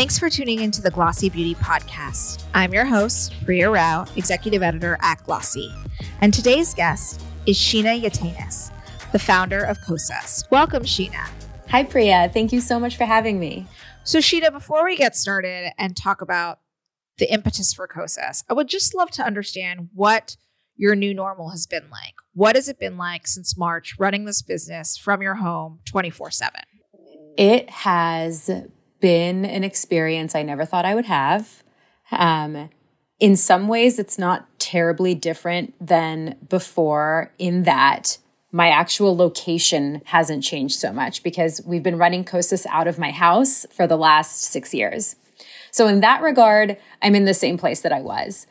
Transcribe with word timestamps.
Thanks 0.00 0.18
for 0.18 0.30
tuning 0.30 0.60
into 0.60 0.80
the 0.80 0.90
Glossy 0.90 1.28
Beauty 1.28 1.54
Podcast. 1.56 2.44
I'm 2.54 2.72
your 2.72 2.86
host, 2.86 3.34
Priya 3.44 3.68
Rao, 3.68 4.06
Executive 4.16 4.62
Editor 4.62 4.96
at 5.02 5.22
Glossy. 5.24 5.70
And 6.22 6.32
today's 6.32 6.72
guest 6.72 7.20
is 7.44 7.58
Sheena 7.58 8.00
Yaitanes, 8.00 8.72
the 9.12 9.18
founder 9.18 9.62
of 9.62 9.76
Kosas. 9.80 10.50
Welcome, 10.50 10.84
Sheena. 10.84 11.28
Hi, 11.68 11.82
Priya. 11.82 12.30
Thank 12.32 12.50
you 12.50 12.62
so 12.62 12.80
much 12.80 12.96
for 12.96 13.04
having 13.04 13.38
me. 13.38 13.66
So, 14.02 14.20
Sheena, 14.20 14.50
before 14.50 14.86
we 14.86 14.96
get 14.96 15.16
started 15.16 15.74
and 15.76 15.94
talk 15.94 16.22
about 16.22 16.60
the 17.18 17.30
impetus 17.30 17.74
for 17.74 17.86
Kosas, 17.86 18.42
I 18.48 18.54
would 18.54 18.68
just 18.68 18.94
love 18.94 19.10
to 19.10 19.22
understand 19.22 19.90
what 19.92 20.38
your 20.76 20.94
new 20.94 21.12
normal 21.12 21.50
has 21.50 21.66
been 21.66 21.90
like. 21.90 22.14
What 22.32 22.56
has 22.56 22.70
it 22.70 22.80
been 22.80 22.96
like 22.96 23.26
since 23.26 23.54
March 23.54 23.96
running 23.98 24.24
this 24.24 24.40
business 24.40 24.96
from 24.96 25.20
your 25.20 25.34
home 25.34 25.80
24 25.84 26.30
7? 26.30 26.58
It 27.36 27.68
has 27.68 28.48
been 29.00 29.44
an 29.44 29.64
experience 29.64 30.34
I 30.34 30.42
never 30.42 30.64
thought 30.64 30.84
I 30.84 30.94
would 30.94 31.06
have. 31.06 31.62
Um, 32.10 32.70
in 33.18 33.36
some 33.36 33.68
ways, 33.68 33.98
it's 33.98 34.18
not 34.18 34.46
terribly 34.58 35.14
different 35.14 35.74
than 35.84 36.36
before, 36.48 37.32
in 37.38 37.64
that 37.64 38.18
my 38.50 38.68
actual 38.68 39.16
location 39.16 40.02
hasn't 40.06 40.42
changed 40.42 40.78
so 40.78 40.92
much 40.92 41.22
because 41.22 41.60
we've 41.64 41.82
been 41.82 41.98
running 41.98 42.24
Kosas 42.24 42.66
out 42.66 42.88
of 42.88 42.98
my 42.98 43.10
house 43.10 43.66
for 43.72 43.86
the 43.86 43.96
last 43.96 44.42
six 44.42 44.74
years. 44.74 45.16
So, 45.70 45.86
in 45.86 46.00
that 46.00 46.22
regard, 46.22 46.76
I'm 47.00 47.14
in 47.14 47.26
the 47.26 47.34
same 47.34 47.58
place 47.58 47.82
that 47.82 47.92
I 47.92 48.00
was, 48.00 48.46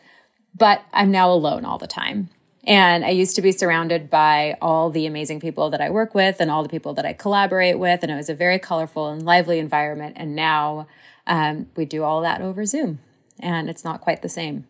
but 0.55 0.83
I'm 0.93 1.11
now 1.11 1.31
alone 1.31 1.65
all 1.65 1.77
the 1.77 1.87
time. 1.87 2.29
And 2.69 3.03
I 3.03 3.09
used 3.09 3.35
to 3.35 3.41
be 3.41 3.51
surrounded 3.51 4.11
by 4.11 4.55
all 4.61 4.91
the 4.91 5.07
amazing 5.07 5.39
people 5.39 5.71
that 5.71 5.81
I 5.81 5.89
work 5.89 6.13
with 6.13 6.39
and 6.39 6.51
all 6.51 6.61
the 6.61 6.69
people 6.69 6.93
that 6.93 7.05
I 7.05 7.13
collaborate 7.13 7.79
with. 7.79 8.03
And 8.03 8.11
it 8.11 8.15
was 8.15 8.29
a 8.29 8.35
very 8.35 8.59
colorful 8.59 9.09
and 9.09 9.25
lively 9.25 9.57
environment. 9.57 10.17
And 10.17 10.35
now 10.35 10.87
um, 11.25 11.65
we 11.75 11.85
do 11.85 12.03
all 12.03 12.21
that 12.21 12.41
over 12.41 12.65
Zoom, 12.65 12.99
and 13.39 13.69
it's 13.69 13.83
not 13.83 14.01
quite 14.01 14.21
the 14.21 14.29
same. 14.29 14.67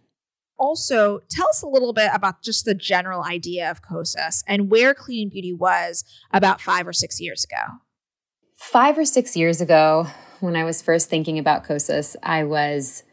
Also, 0.57 1.19
tell 1.29 1.47
us 1.47 1.61
a 1.61 1.67
little 1.67 1.93
bit 1.93 2.09
about 2.13 2.41
just 2.41 2.65
the 2.65 2.73
general 2.73 3.23
idea 3.23 3.69
of 3.69 3.81
Kosas 3.81 4.43
and 4.45 4.69
where 4.69 4.93
Clean 4.93 5.29
Beauty 5.29 5.53
was 5.53 6.03
about 6.31 6.59
five 6.59 6.87
or 6.87 6.93
six 6.93 7.19
years 7.21 7.45
ago. 7.45 7.79
Five 8.55 8.97
or 8.97 9.05
six 9.05 9.37
years 9.37 9.61
ago, 9.61 10.07
when 10.41 10.57
I 10.57 10.65
was 10.65 10.81
first 10.81 11.09
thinking 11.09 11.39
about 11.39 11.65
Kosas, 11.65 12.17
I 12.23 12.43
was 12.43 13.03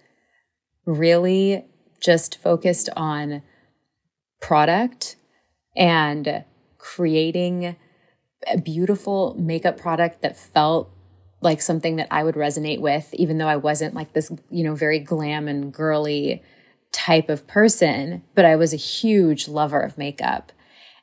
really 0.84 1.64
just 2.00 2.38
focused 2.38 2.88
on 2.96 3.42
product 4.46 5.16
and 5.74 6.44
creating 6.78 7.74
a 8.46 8.56
beautiful 8.56 9.34
makeup 9.36 9.76
product 9.76 10.22
that 10.22 10.38
felt 10.38 10.88
like 11.40 11.60
something 11.60 11.96
that 11.96 12.06
I 12.12 12.22
would 12.22 12.36
resonate 12.36 12.78
with, 12.78 13.12
even 13.14 13.38
though 13.38 13.48
I 13.48 13.56
wasn't 13.56 13.94
like 13.94 14.12
this, 14.12 14.30
you 14.48 14.62
know, 14.62 14.76
very 14.76 15.00
glam 15.00 15.48
and 15.48 15.72
girly 15.72 16.44
type 16.92 17.28
of 17.28 17.48
person, 17.48 18.22
but 18.36 18.44
I 18.44 18.54
was 18.54 18.72
a 18.72 18.76
huge 18.76 19.48
lover 19.48 19.80
of 19.80 19.98
makeup. 19.98 20.52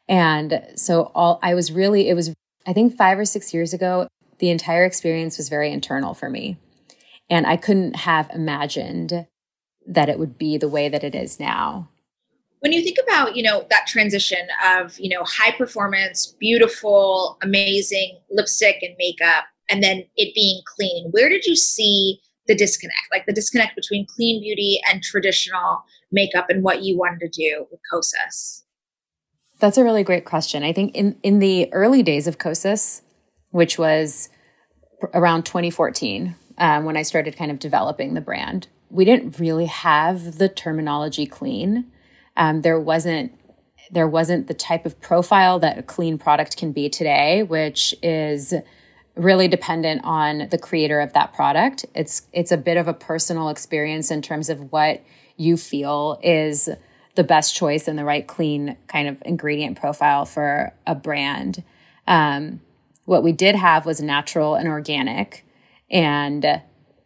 And 0.08 0.66
so 0.76 1.12
all 1.14 1.40
I 1.44 1.54
was 1.54 1.70
really, 1.70 2.08
it 2.08 2.14
was, 2.14 2.34
I 2.66 2.72
think 2.72 2.96
five 2.96 3.20
or 3.20 3.26
six 3.26 3.54
years 3.54 3.74
ago, 3.74 4.08
the 4.40 4.52
entire 4.52 4.86
experience 4.86 5.38
was 5.38 5.50
very 5.50 5.70
internal 5.70 6.14
for 6.14 6.30
me. 6.30 6.60
And 7.30 7.46
I 7.46 7.58
couldn't 7.58 7.98
have 7.98 8.30
imagined 8.34 9.28
that 9.86 10.08
it 10.08 10.18
would 10.18 10.38
be 10.38 10.58
the 10.58 10.70
way 10.70 10.88
that 10.88 11.04
it 11.04 11.14
is 11.14 11.42
now 11.42 11.90
when 12.64 12.72
you 12.72 12.82
think 12.82 12.98
about 13.04 13.36
you 13.36 13.44
know 13.44 13.68
that 13.70 13.86
transition 13.88 14.48
of 14.66 14.98
you 15.00 15.10
know 15.10 15.24
high 15.26 15.52
performance 15.52 16.36
beautiful 16.40 17.38
amazing 17.42 18.18
lipstick 18.32 18.78
and 18.82 18.96
makeup 18.98 19.44
and 19.70 19.84
then 19.84 20.04
it 20.16 20.34
being 20.34 20.62
clean 20.66 21.10
where 21.12 21.30
did 21.30 21.46
you 21.46 21.56
see 21.56 22.20
the 22.48 22.56
disconnect? 22.56 23.08
Like 23.12 23.26
the 23.26 23.34
disconnect 23.34 23.76
between 23.76 24.06
clean 24.06 24.42
beauty 24.42 24.80
and 24.90 25.02
traditional 25.02 25.84
makeup 26.12 26.50
and 26.50 26.64
what 26.64 26.84
you 26.84 26.98
wanted 26.98 27.20
to 27.20 27.30
do 27.30 27.66
with 27.72 27.80
kosas? 27.92 28.64
That's 29.60 29.78
a 29.78 29.84
really 29.84 30.04
great 30.04 30.26
question. 30.26 30.64
I 30.64 30.74
think 30.74 30.96
in 30.96 31.18
in 31.24 31.40
the 31.40 31.72
early 31.74 32.04
days 32.04 32.28
of 32.28 32.38
kosas 32.38 33.02
which 33.52 33.78
was 33.78 34.30
around 35.14 35.44
2014 35.44 36.36
um, 36.58 36.86
when 36.86 36.98
i 36.98 37.02
started 37.02 37.36
kind 37.36 37.52
of 37.52 37.60
developing 37.60 38.14
the 38.14 38.22
brand 38.22 38.68
we 38.90 39.06
didn't 39.06 39.38
really 39.38 39.66
have 39.66 40.38
the 40.38 40.50
terminology 40.50 41.28
clean 41.28 41.92
um, 42.36 42.62
there 42.62 42.80
wasn't 42.80 43.38
there 43.92 44.08
wasn't 44.08 44.48
the 44.48 44.54
type 44.54 44.86
of 44.86 45.00
profile 45.02 45.60
that 45.60 45.78
a 45.78 45.84
clean 45.84 46.18
product 46.18 46.58
can 46.58 46.72
be 46.72 46.90
today, 46.90 47.44
which 47.44 47.94
is 48.02 48.54
really 49.16 49.48
dependent 49.48 50.02
on 50.04 50.48
the 50.50 50.58
creator 50.58 51.00
of 51.00 51.14
that 51.14 51.34
product. 51.34 51.86
It's 51.94 52.24
it's 52.34 52.52
a 52.52 52.58
bit 52.58 52.78
of 52.78 52.88
a 52.88 52.94
personal 52.94 53.50
experience 53.50 54.10
in 54.10 54.22
terms 54.22 54.50
of 54.50 54.72
what 54.72 55.04
you 55.38 55.58
feel 55.58 56.20
is 56.24 56.70
the 57.16 57.24
best 57.24 57.56
choice 57.56 57.88
and 57.88 57.98
the 57.98 58.06
right 58.06 58.26
clean 58.26 58.76
kind 58.88 59.08
of 59.08 59.22
ingredient 59.24 59.80
profile 59.80 60.26
for 60.26 60.74
a 60.88 60.96
brand. 60.96 61.64
Um, 62.08 62.62
what 63.06 63.24
we 63.24 63.32
did 63.32 63.56
have 63.56 63.86
was 63.86 64.02
natural 64.02 64.56
and 64.56 64.68
organic, 64.68 65.46
and 65.92 66.62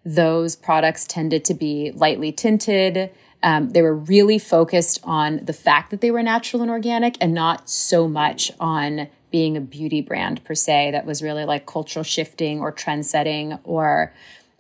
those 0.06 0.56
products 0.56 1.06
tended 1.06 1.44
to 1.46 1.54
be 1.54 1.92
lightly 1.94 2.32
tinted. 2.32 3.12
Um, 3.44 3.70
they 3.70 3.81
were 3.81 3.96
really 3.96 4.40
focused 4.40 5.00
on 5.03 5.46
the 5.46 5.53
fact 5.53 5.92
that 5.92 6.02
they 6.02 6.12
were 6.12 6.24
natural 6.24 6.62
and 6.62 6.72
organic 6.72 7.18
and 7.22 7.34
not 7.34 7.70
so 7.70 8.08
much 8.08 8.52
on 8.59 9.08
being 9.30 9.58
a 9.58 9.62
beauty 9.62 10.02
brand 10.02 10.44
per 10.44 10.56
se 10.56 10.92
that 10.92 11.06
was 11.06 11.22
really 11.22 11.46
like 11.46 11.66
cultural 11.66 12.03
shifting 12.03 12.59
or 12.59 12.72
trend 12.72 13.06
setting 13.06 13.59
or 13.64 14.14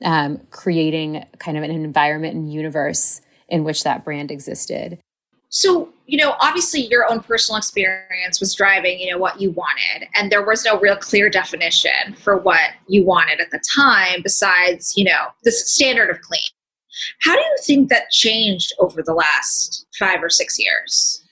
um, 0.03 0.39
creating 0.51 1.25
kind 1.39 1.57
of 1.57 1.63
an 1.63 1.71
environment 1.71 2.35
and 2.35 2.51
universe 2.53 3.21
in 3.49 3.63
which 3.63 3.83
that 3.83 4.03
brand 4.03 4.29
existed. 4.29 4.99
So, 5.49 5.89
you 6.05 6.17
know, 6.17 6.35
obviously 6.41 6.87
your 6.87 7.09
own 7.09 7.21
personal 7.21 7.57
experience 7.57 8.39
was 8.39 8.53
driving, 8.53 8.99
you 8.99 9.09
know, 9.11 9.17
what 9.17 9.39
you 9.39 9.51
wanted. 9.51 10.07
And 10.13 10.31
there 10.31 10.45
was 10.45 10.65
no 10.65 10.77
real 10.79 10.97
clear 10.97 11.29
definition 11.29 12.15
for 12.21 12.37
what 12.37 12.71
you 12.87 13.05
wanted 13.05 13.39
at 13.39 13.51
the 13.51 13.61
time 13.75 14.21
besides, 14.23 14.93
you 14.97 15.05
know, 15.05 15.27
the 15.43 15.51
standard 15.51 16.09
of 16.09 16.19
clean. 16.21 16.41
How 17.21 17.33
do 17.33 17.41
you 17.41 17.55
think 17.63 17.89
that 17.89 18.09
changed 18.11 18.73
over 18.79 19.01
the 19.03 19.13
last 19.13 19.85
five 19.97 20.23
or 20.23 20.29
six 20.29 20.57
years? 20.59 21.23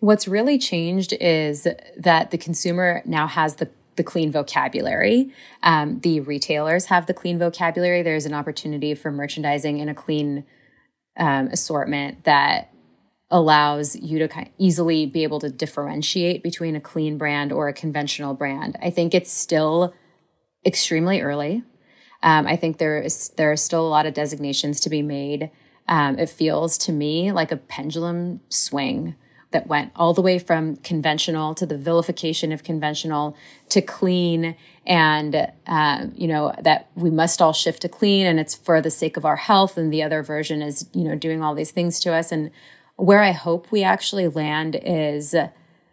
What's 0.00 0.28
really 0.28 0.58
changed 0.58 1.14
is 1.14 1.66
that 1.96 2.30
the 2.30 2.38
consumer 2.38 3.02
now 3.04 3.26
has 3.26 3.56
the 3.56 3.70
the 3.96 4.04
clean 4.04 4.30
vocabulary. 4.30 5.32
Um, 5.62 6.00
the 6.00 6.20
retailers 6.20 6.86
have 6.86 7.06
the 7.06 7.14
clean 7.14 7.38
vocabulary. 7.38 8.02
There's 8.02 8.26
an 8.26 8.34
opportunity 8.34 8.94
for 8.94 9.10
merchandising 9.10 9.78
in 9.78 9.88
a 9.88 9.94
clean 9.94 10.44
um, 11.16 11.48
assortment 11.48 12.24
that 12.24 12.72
allows 13.30 13.96
you 13.96 14.18
to 14.20 14.28
kind 14.28 14.46
of 14.46 14.52
easily 14.58 15.06
be 15.06 15.24
able 15.24 15.40
to 15.40 15.48
differentiate 15.48 16.42
between 16.42 16.76
a 16.76 16.80
clean 16.80 17.18
brand 17.18 17.52
or 17.52 17.68
a 17.68 17.72
conventional 17.72 18.34
brand. 18.34 18.76
I 18.80 18.90
think 18.90 19.14
it's 19.14 19.32
still 19.32 19.94
extremely 20.64 21.20
early. 21.20 21.64
Um, 22.22 22.46
I 22.46 22.56
think 22.56 22.78
there 22.78 23.00
is 23.00 23.30
there 23.36 23.52
are 23.52 23.56
still 23.56 23.86
a 23.86 23.88
lot 23.88 24.06
of 24.06 24.14
designations 24.14 24.80
to 24.80 24.90
be 24.90 25.02
made. 25.02 25.50
Um, 25.88 26.18
it 26.18 26.28
feels 26.28 26.76
to 26.78 26.92
me 26.92 27.30
like 27.32 27.52
a 27.52 27.56
pendulum 27.56 28.40
swing 28.48 29.14
that 29.52 29.68
went 29.68 29.92
all 29.94 30.12
the 30.12 30.20
way 30.22 30.38
from 30.38 30.76
conventional 30.76 31.54
to 31.54 31.64
the 31.64 31.78
vilification 31.78 32.50
of 32.50 32.64
conventional 32.64 33.36
to 33.68 33.80
clean. 33.80 34.56
And 34.84 35.50
uh, 35.66 36.06
you 36.14 36.26
know 36.26 36.52
that 36.60 36.90
we 36.94 37.10
must 37.10 37.40
all 37.40 37.52
shift 37.52 37.82
to 37.82 37.88
clean 37.88 38.26
and 38.26 38.40
it's 38.40 38.54
for 38.54 38.80
the 38.80 38.90
sake 38.90 39.16
of 39.16 39.24
our 39.24 39.36
health. 39.36 39.76
And 39.76 39.92
the 39.92 40.02
other 40.02 40.22
version 40.22 40.62
is 40.62 40.88
you 40.92 41.04
know 41.04 41.14
doing 41.14 41.42
all 41.42 41.54
these 41.54 41.70
things 41.70 42.00
to 42.00 42.12
us. 42.12 42.32
And 42.32 42.50
where 42.96 43.22
i 43.22 43.30
hope 43.30 43.70
we 43.70 43.82
actually 43.82 44.26
land 44.26 44.78
is 44.82 45.34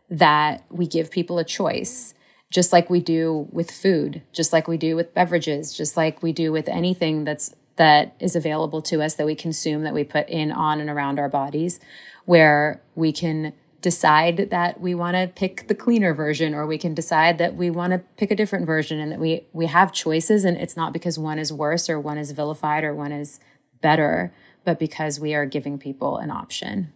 that 0.10 0.64
we 0.70 0.88
give 0.88 1.12
people 1.12 1.38
a 1.38 1.44
choice 1.44 2.14
just 2.54 2.72
like 2.72 2.88
we 2.88 3.00
do 3.00 3.48
with 3.52 3.72
food, 3.72 4.22
just 4.32 4.54
like 4.54 4.68
we 4.68 4.78
do 4.78 4.96
with 4.96 5.14
beverages, 5.16 5.74
just 5.74 5.98
like 5.98 6.22
we 6.22 6.32
do 6.32 6.52
with 6.52 6.70
anything 6.70 7.24
that's 7.24 7.56
that 7.78 8.16
is 8.20 8.36
available 8.36 8.84
to 8.84 9.02
us 9.02 9.16
that 9.16 9.26
we 9.26 9.34
consume 9.34 9.82
that 9.82 9.96
we 9.96 10.04
put 10.04 10.30
in 10.30 10.52
on 10.52 10.80
and 10.80 10.92
around 10.92 11.18
our 11.18 11.28
bodies 11.28 11.80
where 12.26 12.80
we 12.94 13.12
can 13.12 13.52
decide 13.82 14.52
that 14.52 14.80
we 14.80 14.94
want 14.94 15.16
to 15.18 15.28
pick 15.36 15.68
the 15.68 15.74
cleaner 15.74 16.14
version 16.14 16.54
or 16.54 16.68
we 16.68 16.78
can 16.78 16.94
decide 16.94 17.40
that 17.40 17.56
we 17.56 17.72
want 17.72 17.92
to 17.92 17.98
pick 18.18 18.30
a 18.30 18.36
different 18.36 18.68
version 18.68 19.00
and 19.00 19.12
that 19.12 19.20
we 19.20 19.48
we 19.54 19.66
have 19.66 19.92
choices 19.92 20.46
and 20.46 20.56
it's 20.56 20.78
not 20.78 20.94
because 20.94 21.18
one 21.18 21.40
is 21.40 21.52
worse 21.52 21.90
or 21.90 22.00
one 22.00 22.20
is 22.20 22.32
vilified 22.32 22.84
or 22.84 22.94
one 22.94 23.12
is 23.12 23.40
better 23.82 24.32
but 24.64 24.78
because 24.78 25.20
we 25.20 25.34
are 25.34 25.48
giving 25.48 25.80
people 25.80 26.18
an 26.18 26.30
option. 26.30 26.94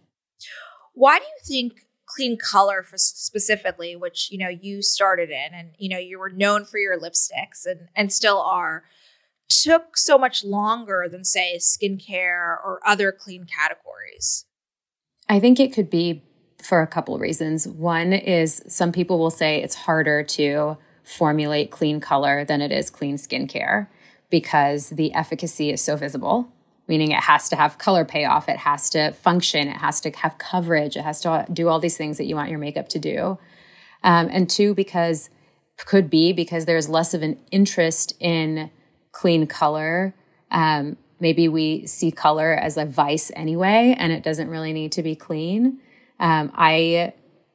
Why 0.94 1.18
do 1.18 1.24
you 1.24 1.40
think 1.44 1.87
clean 2.08 2.38
color 2.38 2.82
for 2.82 2.96
specifically 2.96 3.94
which 3.94 4.30
you 4.30 4.38
know 4.38 4.48
you 4.48 4.82
started 4.82 5.30
in 5.30 5.52
and 5.52 5.70
you 5.78 5.88
know 5.88 5.98
you 5.98 6.18
were 6.18 6.30
known 6.30 6.64
for 6.64 6.78
your 6.78 6.98
lipsticks 6.98 7.66
and 7.66 7.88
and 7.94 8.12
still 8.12 8.40
are 8.40 8.84
took 9.48 9.96
so 9.96 10.18
much 10.18 10.44
longer 10.44 11.06
than 11.10 11.24
say 11.24 11.58
skincare 11.58 12.56
or 12.64 12.80
other 12.84 13.12
clean 13.12 13.44
categories. 13.44 14.44
I 15.28 15.40
think 15.40 15.58
it 15.58 15.72
could 15.72 15.90
be 15.90 16.22
for 16.62 16.82
a 16.82 16.86
couple 16.86 17.14
of 17.14 17.20
reasons. 17.20 17.66
One 17.66 18.12
is 18.12 18.62
some 18.66 18.92
people 18.92 19.18
will 19.18 19.30
say 19.30 19.62
it's 19.62 19.74
harder 19.74 20.22
to 20.22 20.76
formulate 21.02 21.70
clean 21.70 22.00
color 22.00 22.44
than 22.44 22.60
it 22.60 22.72
is 22.72 22.90
clean 22.90 23.16
skincare 23.16 23.88
because 24.30 24.90
the 24.90 25.14
efficacy 25.14 25.70
is 25.70 25.82
so 25.82 25.96
visible, 25.96 26.52
meaning 26.88 27.10
it 27.10 27.20
has 27.20 27.48
to 27.50 27.56
have 27.56 27.78
color 27.78 28.04
payoff, 28.04 28.48
it 28.48 28.56
has 28.56 28.90
to 28.90 29.12
function, 29.12 29.68
it 29.68 29.76
has 29.76 30.00
to 30.00 30.10
have 30.10 30.38
coverage, 30.38 30.96
it 30.96 31.02
has 31.02 31.20
to 31.20 31.46
do 31.52 31.68
all 31.68 31.78
these 31.78 31.96
things 31.96 32.16
that 32.18 32.24
you 32.24 32.34
want 32.34 32.50
your 32.50 32.58
makeup 32.58 32.88
to 32.88 32.98
do. 32.98 33.38
Um, 34.02 34.28
and 34.30 34.48
two, 34.48 34.74
because 34.74 35.30
could 35.86 36.10
be 36.10 36.32
because 36.32 36.64
there's 36.64 36.88
less 36.88 37.14
of 37.14 37.22
an 37.22 37.38
interest 37.50 38.12
in 38.18 38.70
clean 39.12 39.46
color. 39.46 40.14
Um, 40.50 40.96
maybe 41.20 41.48
we 41.48 41.86
see 41.86 42.10
color 42.10 42.52
as 42.52 42.76
a 42.76 42.84
vice 42.84 43.30
anyway, 43.36 43.94
and 43.98 44.12
it 44.12 44.22
doesn't 44.22 44.48
really 44.48 44.72
need 44.72 44.92
to 44.92 45.02
be 45.02 45.14
clean. 45.14 45.80
Um, 46.18 46.50
I 46.54 47.12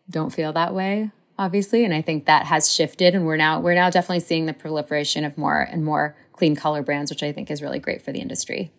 don't 0.10 0.32
feel 0.32 0.54
that 0.54 0.74
way, 0.74 1.12
obviously, 1.38 1.84
and 1.84 1.94
I 1.94 2.02
think 2.02 2.26
that 2.26 2.46
has 2.46 2.72
shifted, 2.72 3.14
and 3.14 3.26
we're 3.26 3.38
now 3.38 3.60
we're 3.60 3.76
now 3.76 3.90
definitely 3.90 4.22
seeing 4.22 4.46
the 4.46 4.54
proliferation 4.54 5.26
of 5.26 5.38
more 5.38 5.60
and 5.60 5.84
more 5.84 6.16
clean 6.32 6.56
color 6.56 6.82
brands, 6.82 7.12
which 7.12 7.24
I 7.24 7.32
think 7.32 7.52
is 7.52 7.62
really 7.62 7.80
great 7.80 8.02
for 8.02 8.12
the 8.12 8.20
industry. 8.20 8.72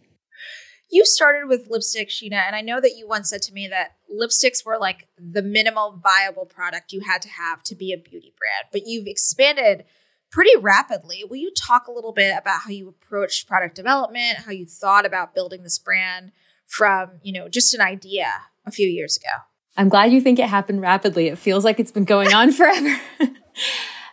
You 0.95 1.05
started 1.05 1.49
with 1.49 1.67
lipstick, 1.69 2.09
Sheena, 2.09 2.47
and 2.47 2.55
I 2.55 2.61
know 2.61 2.81
that 2.81 2.97
you 2.97 3.09
once 3.09 3.31
said 3.31 3.43
to 3.43 3.53
me 3.53 3.67
that 3.67 3.97
lipsticks 4.09 4.65
were 4.65 4.79
like 4.79 5.09
the 5.19 5.43
minimal 5.43 6.01
viable 6.01 6.47
product 6.47 6.93
you 6.93 7.01
had 7.01 7.21
to 7.23 7.29
have 7.29 7.65
to 7.65 7.75
be 7.75 7.93
a 7.93 7.97
beauty 7.97 8.33
brand, 8.39 8.69
but 8.71 8.87
you've 8.87 9.09
expanded 9.09 9.87
pretty 10.31 10.57
rapidly. 10.57 11.25
Will 11.29 11.39
you 11.39 11.51
talk 11.53 11.89
a 11.89 11.91
little 11.91 12.13
bit 12.13 12.33
about 12.39 12.61
how 12.61 12.71
you 12.71 12.89
approached 12.89 13.49
product 13.49 13.75
development, 13.75 14.39
how 14.47 14.53
you 14.53 14.67
thought 14.67 15.05
about 15.05 15.35
building 15.35 15.65
this 15.65 15.81
brand 15.81 16.31
from, 16.65 17.19
you 17.25 17.33
know, 17.33 17.49
just 17.49 17.75
an 17.75 17.81
idea 17.81 18.29
a 18.65 18.71
few 18.71 18.87
years 18.87 19.17
ago? 19.17 19.43
I'm 19.77 19.89
glad 19.89 20.13
you 20.13 20.21
think 20.21 20.39
it 20.39 20.49
happened 20.49 20.81
rapidly. 20.81 21.27
It 21.27 21.39
feels 21.39 21.65
like 21.65 21.81
it's 21.81 21.91
been 21.91 22.05
going 22.05 22.33
on 22.33 22.53
forever. 22.53 23.01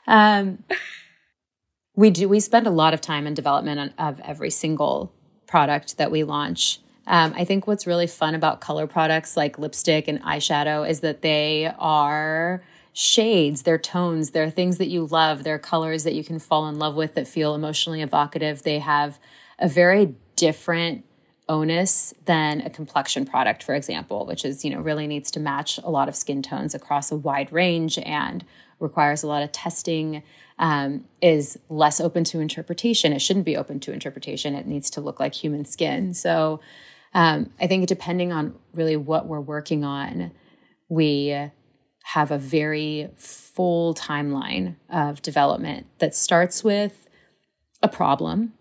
um, 0.08 0.64
we 1.96 2.10
do 2.10 2.28
we 2.28 2.40
spend 2.40 2.66
a 2.66 2.72
lot 2.72 2.96
of 2.96 3.02
time 3.02 3.28
in 3.28 3.36
development 3.36 3.94
of 4.00 4.20
every 4.22 4.50
single 4.50 5.14
product 5.52 5.98
that 5.98 6.10
we 6.10 6.24
launch. 6.24 6.80
Um, 7.06 7.34
I 7.36 7.44
think 7.44 7.68
what's 7.68 7.86
really 7.86 8.08
fun 8.08 8.36
about 8.36 8.62
color 8.62 8.88
products 8.88 9.36
like 9.36 9.60
lipstick 9.60 10.08
and 10.08 10.22
eyeshadow 10.24 10.90
is 10.90 11.02
that 11.02 11.22
they 11.22 11.72
are 11.78 12.64
shades, 12.94 13.64
they're 13.64 13.78
tones, 13.78 14.32
they're 14.32 14.50
things 14.50 14.78
that 14.78 14.88
you 14.88 15.06
love, 15.06 15.44
they're 15.44 15.60
colors 15.60 16.04
that 16.06 16.14
you 16.14 16.24
can 16.24 16.40
fall 16.40 16.68
in 16.70 16.80
love 16.80 16.96
with 16.96 17.16
that 17.16 17.28
feel 17.28 17.54
emotionally 17.54 18.02
evocative. 18.02 18.64
They 18.64 18.80
have 18.80 19.20
a 19.60 19.68
very 19.68 20.16
different 20.36 21.04
onus 21.50 22.14
than 22.26 22.62
a 22.62 22.70
complexion 22.70 23.26
product, 23.26 23.62
for 23.62 23.76
example, 23.76 24.26
which 24.26 24.46
is, 24.46 24.64
you 24.64 24.72
know, 24.74 24.80
really 24.80 25.06
needs 25.06 25.32
to 25.32 25.40
match 25.40 25.80
a 25.84 25.90
lot 25.90 26.08
of 26.08 26.16
skin 26.16 26.42
tones 26.42 26.74
across 26.74 27.12
a 27.12 27.18
wide 27.18 27.52
range 27.52 27.98
and 28.00 28.46
requires 28.82 29.24
a 29.24 29.28
lot 29.28 29.44
of 29.44 29.52
testing, 29.52 30.24
um, 30.60 31.06
is 31.22 31.58
less 31.70 32.02
open 32.02 32.24
to 32.26 32.40
interpretation. 32.40 33.14
It 33.14 33.22
shouldn't 33.22 33.46
be 33.46 33.56
open 33.56 33.80
to 33.82 33.94
interpretation. 33.94 34.56
It 34.56 34.68
needs 34.68 34.90
to 34.92 35.02
look 35.02 35.20
like 35.20 35.34
human 35.34 35.66
skin. 35.66 36.14
So 36.14 36.60
um, 37.14 37.52
I 37.60 37.68
think 37.68 37.88
depending 37.88 38.32
on 38.32 38.56
really 38.74 38.98
what 38.98 39.28
we're 39.28 39.40
working 39.40 39.84
on, 39.84 40.32
we 40.90 41.50
have 42.04 42.32
a 42.32 42.38
very 42.38 43.10
full 43.16 43.94
timeline 43.94 44.76
of 44.90 45.22
development 45.22 45.88
that 46.00 46.16
starts 46.16 46.64
with 46.64 47.08
a 47.82 47.88
problem 47.88 48.54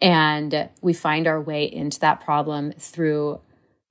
and 0.00 0.68
we 0.80 0.92
find 0.92 1.28
our 1.28 1.40
way 1.40 1.64
into 1.64 2.00
that 2.00 2.20
problem 2.20 2.72
through 2.72 3.40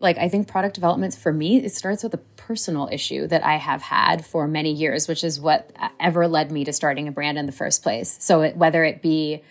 like 0.02 0.18
i 0.18 0.28
think 0.28 0.48
product 0.48 0.76
development 0.76 1.14
for 1.14 1.32
me 1.32 1.64
it 1.64 1.72
starts 1.72 2.04
with 2.04 2.14
a 2.14 2.18
personal 2.18 2.90
issue 2.92 3.28
that 3.28 3.44
i 3.46 3.56
have 3.56 3.82
had 3.82 4.26
for 4.26 4.48
many 4.48 4.72
years 4.72 5.08
which 5.08 5.24
is 5.24 5.40
what 5.40 5.72
ever 6.02 6.28
led 6.28 6.52
me 6.52 6.66
to 6.66 6.74
starting 6.74 7.08
a 7.08 7.12
brand 7.12 7.38
in 7.38 7.46
the 7.46 7.52
first 7.52 7.84
place. 7.84 8.18
So 8.20 8.42
it, 8.42 8.58
whether 8.58 8.84
it 8.84 9.02
be 9.02 9.42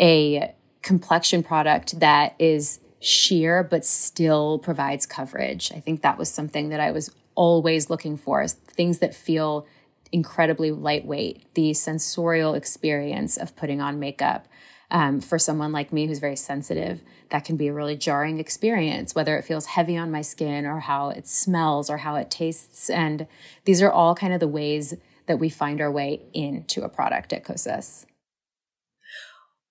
a 0.00 0.54
complexion 0.80 1.42
product 1.42 2.00
that 2.00 2.34
is 2.38 2.80
sheer 3.00 3.62
but 3.62 3.84
still 3.84 4.58
provides 4.60 5.06
coverage 5.06 5.70
i 5.72 5.80
think 5.80 6.02
that 6.02 6.16
was 6.16 6.30
something 6.30 6.70
that 6.70 6.80
i 6.80 6.90
was 6.90 7.10
always 7.34 7.90
looking 7.90 8.16
for 8.16 8.46
things 8.46 9.00
that 9.00 9.14
feel 9.14 9.66
incredibly 10.12 10.70
lightweight 10.70 11.52
the 11.54 11.74
sensorial 11.74 12.54
experience 12.54 13.36
of 13.36 13.54
putting 13.56 13.80
on 13.80 13.98
makeup 13.98 14.46
um, 14.92 15.22
for 15.22 15.38
someone 15.38 15.72
like 15.72 15.92
me 15.92 16.06
who's 16.06 16.18
very 16.18 16.36
sensitive, 16.36 17.00
that 17.30 17.46
can 17.46 17.56
be 17.56 17.68
a 17.68 17.72
really 17.72 17.96
jarring 17.96 18.38
experience, 18.38 19.14
whether 19.14 19.36
it 19.38 19.44
feels 19.44 19.66
heavy 19.66 19.96
on 19.96 20.10
my 20.10 20.20
skin 20.20 20.66
or 20.66 20.80
how 20.80 21.08
it 21.08 21.26
smells 21.26 21.88
or 21.88 21.96
how 21.96 22.14
it 22.16 22.30
tastes. 22.30 22.90
And 22.90 23.26
these 23.64 23.80
are 23.80 23.90
all 23.90 24.14
kind 24.14 24.34
of 24.34 24.40
the 24.40 24.46
ways 24.46 24.94
that 25.26 25.38
we 25.38 25.48
find 25.48 25.80
our 25.80 25.90
way 25.90 26.20
into 26.34 26.82
a 26.82 26.90
product 26.90 27.32
at 27.32 27.42
Kosas. 27.42 28.04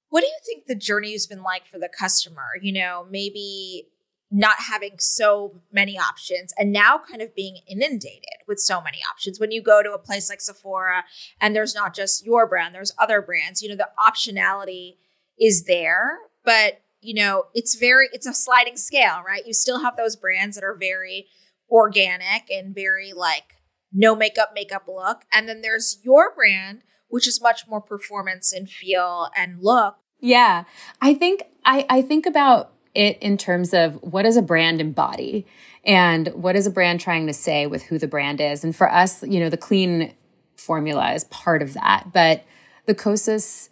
What 0.10 0.22
do 0.22 0.28
you 0.28 0.40
think 0.44 0.66
the 0.66 0.76
journey 0.76 1.12
has 1.12 1.28
been 1.28 1.44
like 1.44 1.68
for 1.68 1.78
the 1.78 1.88
customer? 1.88 2.50
You 2.60 2.74
know, 2.74 3.06
maybe 3.10 3.90
not 4.32 4.56
having 4.70 4.96
so 4.98 5.62
many 5.72 6.00
options 6.00 6.52
and 6.58 6.72
now 6.72 6.98
kind 6.98 7.22
of 7.22 7.36
being 7.36 7.58
inundated 7.70 8.24
with 8.48 8.60
so 8.60 8.82
many 8.82 9.00
options. 9.10 9.40
When 9.40 9.52
you 9.52 9.62
go 9.62 9.84
to 9.84 9.92
a 9.92 10.00
place 10.00 10.30
like 10.30 10.42
Sephora 10.42 11.04
and 11.40 11.56
there's 11.56 11.76
not 11.76 11.94
just 11.94 12.26
your 12.26 12.48
brand, 12.48 12.74
there's 12.74 12.94
other 12.98 13.22
brands, 13.22 13.62
you 13.62 13.70
know, 13.70 13.76
the 13.76 13.90
optionality 14.00 14.96
is 15.42 15.66
there, 15.66 16.20
but 16.46 16.82
you 17.02 17.16
know, 17.16 17.46
it's 17.54 17.76
very 17.76 18.08
it's 18.14 18.28
a 18.28 18.34
sliding 18.34 18.78
scale, 18.78 19.22
right? 19.26 19.46
You 19.46 19.54
still 19.54 19.82
have 19.82 19.98
those 19.98 20.16
brands 20.16 20.56
that 20.56 20.64
are 20.64 20.78
very 20.80 21.28
organic 21.70 22.50
and 22.50 22.74
very 22.74 23.12
like 23.12 23.56
no 23.92 24.16
makeup 24.16 24.52
makeup 24.56 24.84
look, 24.88 25.24
and 25.34 25.50
then 25.50 25.62
there's 25.62 26.00
your 26.06 26.34
brand 26.34 26.84
which 27.12 27.28
is 27.28 27.42
much 27.42 27.68
more 27.68 27.82
performance 27.82 28.52
and 28.52 28.70
feel 28.70 29.30
and 29.38 29.58
look. 29.62 29.96
Yeah. 30.20 30.64
I 31.02 31.14
think 31.14 31.44
I 31.64 31.86
I 31.90 32.02
think 32.02 32.26
about 32.26 32.72
it 32.96 33.18
in 33.22 33.38
terms 33.38 33.74
of 33.74 33.96
what 34.02 34.24
does 34.24 34.38
a 34.38 34.42
brand 34.42 34.82
embody 34.82 35.46
and 35.84 36.28
what 36.30 36.56
is 36.56 36.68
a 36.68 36.72
brand 36.72 37.00
trying 37.00 37.28
to 37.28 37.34
say 37.34 37.68
with 37.68 37.84
who 37.84 37.98
the 37.98 38.08
brand 38.08 38.42
is. 38.42 38.64
And 38.64 38.76
for 38.76 38.92
us, 38.92 39.24
you 39.24 39.40
know, 39.40 39.50
the 39.50 39.58
clean 39.58 40.14
formula 40.58 41.14
is 41.14 41.24
part 41.26 41.62
of 41.62 41.74
that, 41.74 42.08
but 42.14 42.44
the 42.86 42.96
Kosas 42.96 43.70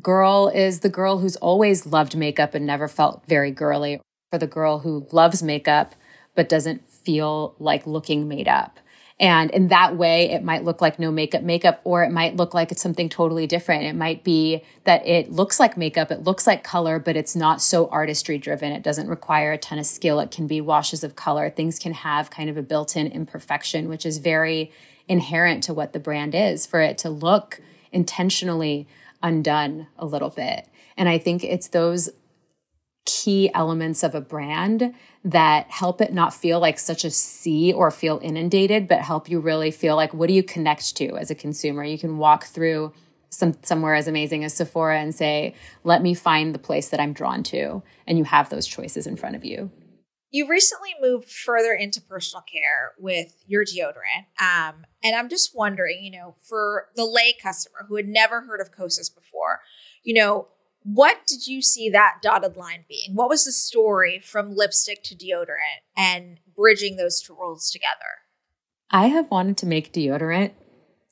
girl 0.00 0.50
is 0.54 0.80
the 0.80 0.88
girl 0.88 1.18
who's 1.18 1.36
always 1.36 1.86
loved 1.86 2.16
makeup 2.16 2.54
and 2.54 2.66
never 2.66 2.88
felt 2.88 3.22
very 3.26 3.50
girly, 3.50 4.00
for 4.30 4.38
the 4.38 4.46
girl 4.46 4.80
who 4.80 5.06
loves 5.12 5.42
makeup 5.42 5.94
but 6.34 6.48
doesn't 6.48 6.88
feel 6.90 7.54
like 7.58 7.86
looking 7.86 8.28
made 8.28 8.46
up. 8.46 8.78
And 9.20 9.50
in 9.50 9.68
that 9.68 9.96
way, 9.96 10.30
it 10.30 10.44
might 10.44 10.62
look 10.62 10.80
like 10.80 11.00
no 11.00 11.10
makeup 11.10 11.42
makeup, 11.42 11.80
or 11.82 12.04
it 12.04 12.12
might 12.12 12.36
look 12.36 12.54
like 12.54 12.70
it's 12.70 12.82
something 12.82 13.08
totally 13.08 13.48
different. 13.48 13.82
It 13.82 13.96
might 13.96 14.22
be 14.22 14.62
that 14.84 15.04
it 15.04 15.32
looks 15.32 15.58
like 15.58 15.76
makeup, 15.76 16.12
it 16.12 16.22
looks 16.22 16.46
like 16.46 16.62
color, 16.62 17.00
but 17.00 17.16
it's 17.16 17.34
not 17.34 17.60
so 17.60 17.88
artistry 17.88 18.38
driven. 18.38 18.70
It 18.70 18.84
doesn't 18.84 19.08
require 19.08 19.50
a 19.50 19.58
ton 19.58 19.80
of 19.80 19.86
skill. 19.86 20.20
It 20.20 20.30
can 20.30 20.46
be 20.46 20.60
washes 20.60 21.02
of 21.02 21.16
color. 21.16 21.50
Things 21.50 21.80
can 21.80 21.94
have 21.94 22.30
kind 22.30 22.48
of 22.48 22.56
a 22.56 22.62
built 22.62 22.96
in 22.96 23.08
imperfection, 23.08 23.88
which 23.88 24.06
is 24.06 24.18
very 24.18 24.70
inherent 25.08 25.64
to 25.64 25.74
what 25.74 25.92
the 25.92 25.98
brand 25.98 26.34
is 26.36 26.64
for 26.64 26.80
it 26.80 26.98
to 26.98 27.10
look 27.10 27.60
intentionally 27.90 28.86
undone 29.22 29.86
a 29.98 30.06
little 30.06 30.30
bit. 30.30 30.68
And 30.96 31.08
I 31.08 31.18
think 31.18 31.44
it's 31.44 31.68
those 31.68 32.10
key 33.06 33.50
elements 33.54 34.02
of 34.02 34.14
a 34.14 34.20
brand 34.20 34.94
that 35.24 35.70
help 35.70 36.00
it 36.00 36.12
not 36.12 36.34
feel 36.34 36.60
like 36.60 36.78
such 36.78 37.04
a 37.04 37.10
sea 37.10 37.72
or 37.72 37.90
feel 37.90 38.20
inundated, 38.22 38.86
but 38.86 39.00
help 39.00 39.30
you 39.30 39.40
really 39.40 39.70
feel 39.70 39.96
like 39.96 40.12
what 40.12 40.28
do 40.28 40.34
you 40.34 40.42
connect 40.42 40.94
to 40.96 41.16
as 41.16 41.30
a 41.30 41.34
consumer? 41.34 41.82
You 41.82 41.98
can 41.98 42.18
walk 42.18 42.44
through 42.44 42.92
some 43.30 43.56
somewhere 43.62 43.94
as 43.94 44.08
amazing 44.08 44.44
as 44.44 44.54
Sephora 44.54 45.00
and 45.00 45.14
say, 45.14 45.54
let 45.84 46.02
me 46.02 46.14
find 46.14 46.54
the 46.54 46.58
place 46.58 46.88
that 46.90 47.00
I'm 47.00 47.12
drawn 47.12 47.42
to. 47.44 47.82
And 48.06 48.18
you 48.18 48.24
have 48.24 48.50
those 48.50 48.66
choices 48.66 49.06
in 49.06 49.16
front 49.16 49.36
of 49.36 49.44
you. 49.44 49.70
You 50.30 50.46
recently 50.46 50.90
moved 51.00 51.30
further 51.30 51.72
into 51.72 52.02
personal 52.02 52.42
care 52.42 52.92
with 52.98 53.44
your 53.46 53.64
deodorant. 53.64 54.26
Um, 54.40 54.84
and 55.02 55.16
I'm 55.16 55.28
just 55.28 55.56
wondering, 55.56 56.04
you 56.04 56.10
know, 56.10 56.36
for 56.42 56.88
the 56.96 57.04
lay 57.04 57.34
customer 57.42 57.86
who 57.88 57.96
had 57.96 58.08
never 58.08 58.42
heard 58.42 58.60
of 58.60 58.72
Kosas 58.72 59.14
before, 59.14 59.60
you 60.02 60.14
know, 60.14 60.48
what 60.82 61.26
did 61.26 61.46
you 61.46 61.60
see 61.60 61.90
that 61.90 62.18
dotted 62.22 62.56
line 62.56 62.84
being? 62.88 63.14
What 63.14 63.28
was 63.28 63.44
the 63.44 63.52
story 63.52 64.20
from 64.20 64.54
lipstick 64.54 65.02
to 65.04 65.14
deodorant 65.14 65.82
and 65.96 66.40
bridging 66.56 66.96
those 66.96 67.20
two 67.20 67.34
worlds 67.34 67.70
together? 67.70 68.22
I 68.90 69.08
have 69.08 69.30
wanted 69.30 69.56
to 69.58 69.66
make 69.66 69.92
deodorant 69.92 70.52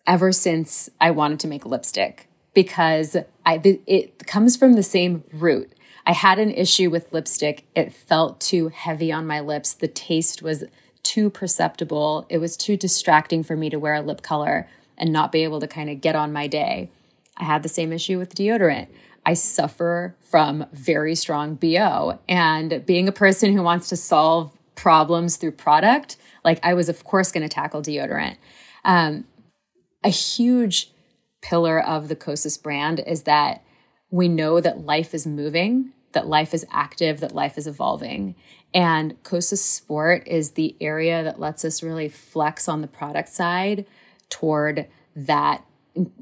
ever 0.06 0.32
since 0.32 0.88
I 1.00 1.11
wanted 1.11 1.40
to 1.40 1.49
make 1.49 1.66
lipstick 1.66 2.28
because 2.54 3.16
I, 3.44 3.61
it 3.87 4.26
comes 4.26 4.56
from 4.56 4.75
the 4.75 4.82
same 4.82 5.25
root. 5.32 5.75
I 6.06 6.12
had 6.12 6.38
an 6.38 6.52
issue 6.52 6.88
with 6.88 7.12
lipstick. 7.12 7.64
It 7.75 7.92
felt 7.92 8.40
too 8.40 8.68
heavy 8.68 9.10
on 9.10 9.26
my 9.26 9.40
lips. 9.40 9.75
The 9.75 9.88
taste 9.88 10.40
was 10.40 10.64
too 11.02 11.30
perceptible. 11.30 12.26
It 12.28 12.38
was 12.38 12.56
too 12.56 12.76
distracting 12.76 13.42
for 13.42 13.56
me 13.56 13.70
to 13.70 13.78
wear 13.78 13.94
a 13.94 14.02
lip 14.02 14.22
color 14.22 14.68
and 14.96 15.12
not 15.12 15.32
be 15.32 15.42
able 15.42 15.60
to 15.60 15.66
kind 15.66 15.90
of 15.90 16.00
get 16.00 16.14
on 16.14 16.32
my 16.32 16.46
day. 16.46 16.90
I 17.36 17.44
had 17.44 17.64
the 17.64 17.68
same 17.68 17.92
issue 17.92 18.18
with 18.18 18.34
deodorant. 18.36 18.86
I 19.26 19.34
suffer 19.34 20.14
from 20.20 20.66
very 20.72 21.16
strong 21.16 21.56
BO. 21.56 22.20
And 22.28 22.86
being 22.86 23.08
a 23.08 23.12
person 23.12 23.52
who 23.52 23.62
wants 23.62 23.88
to 23.88 23.96
solve 23.96 24.52
problems 24.76 25.36
through 25.36 25.52
product, 25.52 26.16
like 26.44 26.60
I 26.62 26.75
was, 26.75 26.88
of 26.88 27.02
course, 27.02 27.32
going 27.32 27.42
to 27.42 27.52
tackle 27.52 27.82
deodorant. 27.82 28.36
Um, 28.84 29.25
a 30.04 30.08
huge 30.08 30.92
pillar 31.42 31.80
of 31.82 32.06
the 32.06 32.16
Kosas 32.16 32.62
brand 32.62 33.00
is 33.04 33.25
that 33.25 33.64
we 34.10 34.28
know 34.28 34.60
that 34.60 34.86
life 34.86 35.12
is 35.12 35.26
moving, 35.26 35.92
that 36.12 36.26
life 36.26 36.54
is 36.54 36.66
active, 36.70 37.20
that 37.20 37.34
life 37.34 37.58
is 37.58 37.66
evolving. 37.66 38.34
And 38.72 39.22
Kosas 39.22 39.58
Sport 39.58 40.26
is 40.26 40.52
the 40.52 40.76
area 40.80 41.22
that 41.22 41.40
lets 41.40 41.64
us 41.64 41.82
really 41.82 42.08
flex 42.08 42.68
on 42.68 42.80
the 42.80 42.88
product 42.88 43.28
side 43.28 43.86
toward 44.28 44.86
that 45.14 45.64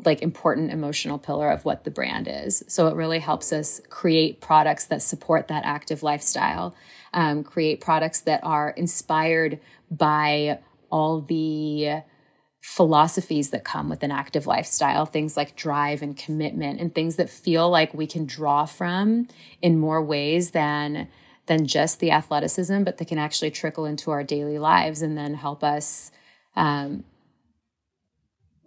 like 0.04 0.22
important 0.22 0.70
emotional 0.70 1.18
pillar 1.18 1.50
of 1.50 1.64
what 1.64 1.84
the 1.84 1.90
brand 1.90 2.28
is. 2.30 2.62
So 2.68 2.86
it 2.86 2.94
really 2.94 3.18
helps 3.18 3.52
us 3.52 3.80
create 3.88 4.40
products 4.40 4.84
that 4.86 5.02
support 5.02 5.48
that 5.48 5.64
active 5.64 6.02
lifestyle, 6.02 6.76
um, 7.12 7.42
create 7.42 7.80
products 7.80 8.20
that 8.20 8.40
are 8.44 8.70
inspired 8.70 9.58
by 9.90 10.60
all 10.90 11.20
the 11.20 12.02
philosophies 12.64 13.50
that 13.50 13.62
come 13.62 13.90
with 13.90 14.02
an 14.02 14.10
active 14.10 14.46
lifestyle, 14.46 15.04
things 15.04 15.36
like 15.36 15.54
drive 15.54 16.00
and 16.00 16.16
commitment, 16.16 16.80
and 16.80 16.94
things 16.94 17.16
that 17.16 17.28
feel 17.28 17.68
like 17.68 17.92
we 17.92 18.06
can 18.06 18.24
draw 18.24 18.64
from 18.64 19.28
in 19.60 19.78
more 19.78 20.02
ways 20.02 20.52
than 20.52 21.06
than 21.44 21.66
just 21.66 22.00
the 22.00 22.10
athleticism, 22.10 22.82
but 22.82 22.96
that 22.96 23.06
can 23.06 23.18
actually 23.18 23.50
trickle 23.50 23.84
into 23.84 24.10
our 24.10 24.24
daily 24.24 24.58
lives 24.58 25.02
and 25.02 25.16
then 25.16 25.34
help 25.34 25.62
us 25.62 26.10
um, 26.56 27.04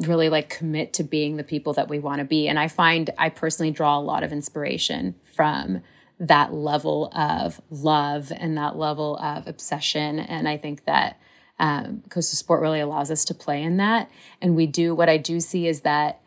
really 0.02 0.30
like 0.30 0.48
commit 0.48 0.94
to 0.94 1.04
being 1.04 1.38
the 1.38 1.44
people 1.44 1.74
that 1.74 1.90
we 1.90 1.98
want 1.98 2.20
to 2.20 2.24
be. 2.24 2.48
And 2.48 2.60
I 2.60 2.68
find 2.68 3.10
I 3.18 3.30
personally 3.30 3.72
draw 3.72 3.98
a 3.98 4.00
lot 4.00 4.22
of 4.22 4.32
inspiration 4.32 5.16
from 5.36 5.82
that 6.20 6.54
level 6.54 7.12
of 7.16 7.60
love 7.72 8.32
and 8.32 8.56
that 8.60 8.78
level 8.78 9.18
of 9.18 9.48
obsession. 9.48 10.20
And 10.20 10.48
I 10.48 10.58
think 10.58 10.86
that 10.86 11.20
um, 11.60 12.04
Kosas 12.10 12.36
Sport 12.36 12.62
really 12.62 12.80
allows 12.80 13.10
us 13.10 13.26
to 13.26 13.34
play 13.34 13.64
in 13.64 13.78
that. 13.78 14.10
And 14.42 14.56
we 14.56 14.68
do, 14.68 14.94
what 14.94 15.10
I 15.10 15.18
do 15.18 15.40
see 15.40 15.68
is 15.68 15.82
that 15.82 16.22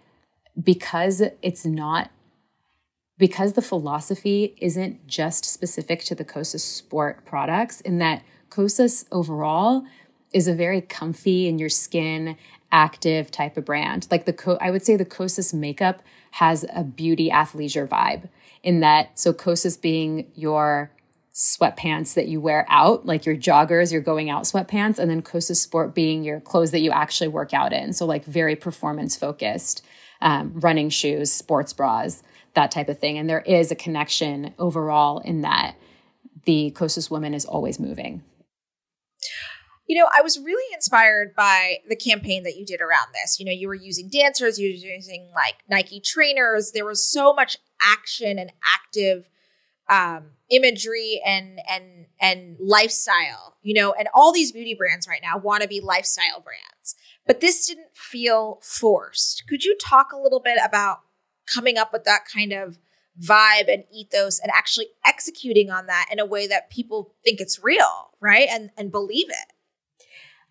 because 0.60 1.22
it's 1.42 1.64
not, 1.64 2.10
because 3.16 3.52
the 3.52 3.62
philosophy 3.62 4.54
isn't 4.58 5.06
just 5.06 5.44
specific 5.44 6.02
to 6.04 6.14
the 6.14 6.24
Kosas 6.24 6.60
Sport 6.60 7.24
products, 7.24 7.80
in 7.82 7.98
that 7.98 8.22
Kosas 8.50 9.04
overall 9.12 9.84
is 10.32 10.48
a 10.48 10.54
very 10.54 10.80
comfy 10.80 11.46
in 11.46 11.58
your 11.58 11.68
skin 11.68 12.36
active 12.72 13.30
type 13.30 13.56
of 13.56 13.64
brand. 13.64 14.06
Like 14.10 14.26
the 14.26 14.32
Co- 14.32 14.58
I 14.60 14.70
would 14.70 14.84
say 14.84 14.96
the 14.96 15.04
Kosas 15.04 15.52
makeup 15.52 16.02
has 16.32 16.64
a 16.74 16.84
beauty 16.84 17.30
athleisure 17.30 17.88
vibe 17.88 18.28
in 18.62 18.80
that 18.80 19.18
so 19.18 19.32
Kosas 19.32 19.80
being 19.80 20.30
your 20.34 20.92
sweatpants 21.34 22.14
that 22.14 22.28
you 22.28 22.40
wear 22.40 22.66
out, 22.68 23.06
like 23.06 23.24
your 23.24 23.36
joggers, 23.36 23.92
your 23.92 24.00
going 24.00 24.30
out 24.30 24.44
sweatpants, 24.44 24.98
and 24.98 25.10
then 25.10 25.22
Kosas 25.22 25.56
Sport 25.56 25.94
being 25.94 26.24
your 26.24 26.40
clothes 26.40 26.72
that 26.72 26.80
you 26.80 26.90
actually 26.90 27.28
work 27.28 27.54
out 27.54 27.72
in. 27.72 27.92
So 27.92 28.04
like 28.04 28.24
very 28.24 28.56
performance 28.56 29.16
focused, 29.16 29.84
um, 30.20 30.52
running 30.54 30.90
shoes, 30.90 31.32
sports 31.32 31.72
bras, 31.72 32.22
that 32.54 32.70
type 32.70 32.88
of 32.88 32.98
thing. 32.98 33.16
And 33.16 33.30
there 33.30 33.40
is 33.40 33.70
a 33.70 33.76
connection 33.76 34.54
overall 34.58 35.20
in 35.20 35.42
that 35.42 35.76
the 36.46 36.72
Kosas 36.76 37.10
woman 37.10 37.34
is 37.34 37.44
always 37.44 37.78
moving. 37.78 38.22
You 39.86 39.98
know, 39.98 40.08
I 40.16 40.22
was 40.22 40.38
really 40.38 40.72
inspired 40.72 41.34
by 41.36 41.78
the 41.88 41.96
campaign 41.96 42.44
that 42.44 42.56
you 42.56 42.64
did 42.64 42.80
around 42.80 43.08
this. 43.12 43.40
You 43.40 43.46
know, 43.46 43.52
you 43.52 43.66
were 43.66 43.74
using 43.74 44.08
dancers, 44.08 44.58
you 44.58 44.68
were 44.68 44.92
using 44.92 45.30
like 45.34 45.56
Nike 45.68 46.00
trainers. 46.00 46.72
There 46.72 46.84
was 46.84 47.04
so 47.04 47.34
much 47.34 47.56
action 47.82 48.38
and 48.38 48.52
active 48.64 49.28
um, 49.90 50.30
imagery 50.50 51.20
and 51.24 51.60
and 51.68 52.06
and 52.20 52.56
lifestyle. 52.60 53.56
You 53.62 53.74
know, 53.74 53.92
and 53.92 54.08
all 54.14 54.32
these 54.32 54.52
beauty 54.52 54.74
brands 54.74 55.06
right 55.06 55.20
now 55.22 55.36
want 55.36 55.62
to 55.62 55.68
be 55.68 55.80
lifestyle 55.80 56.40
brands, 56.40 56.94
but 57.26 57.40
this 57.40 57.66
didn't 57.66 57.94
feel 57.94 58.58
forced. 58.62 59.44
Could 59.48 59.64
you 59.64 59.76
talk 59.76 60.12
a 60.12 60.18
little 60.18 60.40
bit 60.40 60.58
about 60.64 61.00
coming 61.52 61.76
up 61.76 61.92
with 61.92 62.04
that 62.04 62.20
kind 62.32 62.52
of 62.52 62.78
vibe 63.20 63.70
and 63.70 63.84
ethos 63.92 64.40
and 64.40 64.50
actually 64.54 64.86
executing 65.04 65.70
on 65.70 65.86
that 65.86 66.06
in 66.10 66.18
a 66.18 66.24
way 66.24 66.46
that 66.46 66.70
people 66.70 67.14
think 67.22 67.40
it's 67.40 67.62
real, 67.62 68.10
right? 68.20 68.48
And 68.50 68.70
and 68.78 68.90
believe 68.90 69.28
it. 69.28 69.52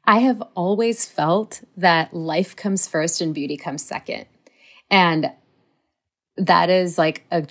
I 0.06 0.20
have 0.20 0.42
always 0.56 1.06
felt 1.06 1.62
that 1.78 2.14
life 2.14 2.56
comes 2.56 2.88
first 2.88 3.22
and 3.22 3.34
beauty 3.34 3.58
comes 3.58 3.84
second. 3.84 4.26
And 4.90 5.32
that 6.38 6.70
is 6.70 6.98
like 6.98 7.26
a 7.32 7.46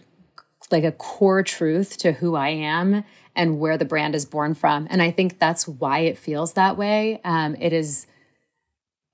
like 0.72 0.84
a 0.84 0.92
core 0.92 1.42
truth 1.42 1.96
to 1.98 2.12
who 2.12 2.34
I 2.34 2.48
am 2.50 3.04
and 3.34 3.60
where 3.60 3.78
the 3.78 3.84
brand 3.84 4.14
is 4.14 4.24
born 4.24 4.54
from. 4.54 4.86
And 4.90 5.00
I 5.00 5.10
think 5.10 5.38
that's 5.38 5.68
why 5.68 6.00
it 6.00 6.18
feels 6.18 6.54
that 6.54 6.76
way. 6.76 7.20
Um, 7.24 7.56
it 7.60 7.72
is, 7.72 8.06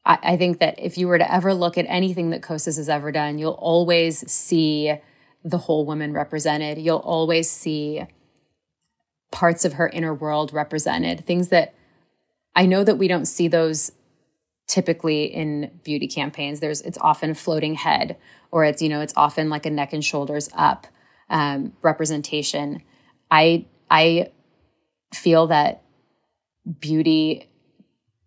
I, 0.05 0.19
I, 0.23 0.37
think 0.37 0.61
that 0.61 0.79
if 0.79 0.97
you 0.97 1.09
were 1.09 1.19
to 1.19 1.33
ever 1.33 1.53
look 1.53 1.77
at 1.77 1.85
anything 1.89 2.31
that 2.31 2.41
Kosas 2.41 2.77
has 2.77 2.89
ever 2.89 3.13
done, 3.13 3.39
you'll 3.39 3.53
always 3.53 4.31
see 4.31 4.95
the 5.45 5.59
whole 5.59 5.85
woman 5.85 6.13
represented. 6.13 6.79
You'll 6.79 6.97
always 6.97 7.51
see 7.51 8.05
parts 9.31 9.65
of 9.65 9.75
her 9.75 9.89
inner 9.89 10.15
world 10.15 10.53
represented, 10.53 11.27
things 11.27 11.49
that 11.49 11.75
I 12.57 12.67
know 12.67 12.85
that 12.85 12.97
we 12.97 13.09
don't 13.09 13.27
see 13.27 13.49
those 13.49 13.93
typically 14.67 15.25
in 15.25 15.71
beauty 15.83 16.07
campaigns. 16.07 16.61
There's 16.61 16.81
it's 16.81 16.99
often 17.01 17.35
floating 17.35 17.75
head 17.75 18.17
or 18.51 18.65
it's 18.65 18.81
you 18.81 18.89
know 18.89 19.01
it's 19.01 19.13
often 19.17 19.51
like 19.51 19.67
a 19.67 19.71
neck 19.71 19.93
and 19.93 20.05
shoulders 20.05 20.49
up 20.55 20.87
um, 21.31 21.73
representation. 21.83 22.83
I 23.31 23.67
I 23.91 24.31
feel 25.13 25.47
that 25.49 25.83
beauty 26.81 27.49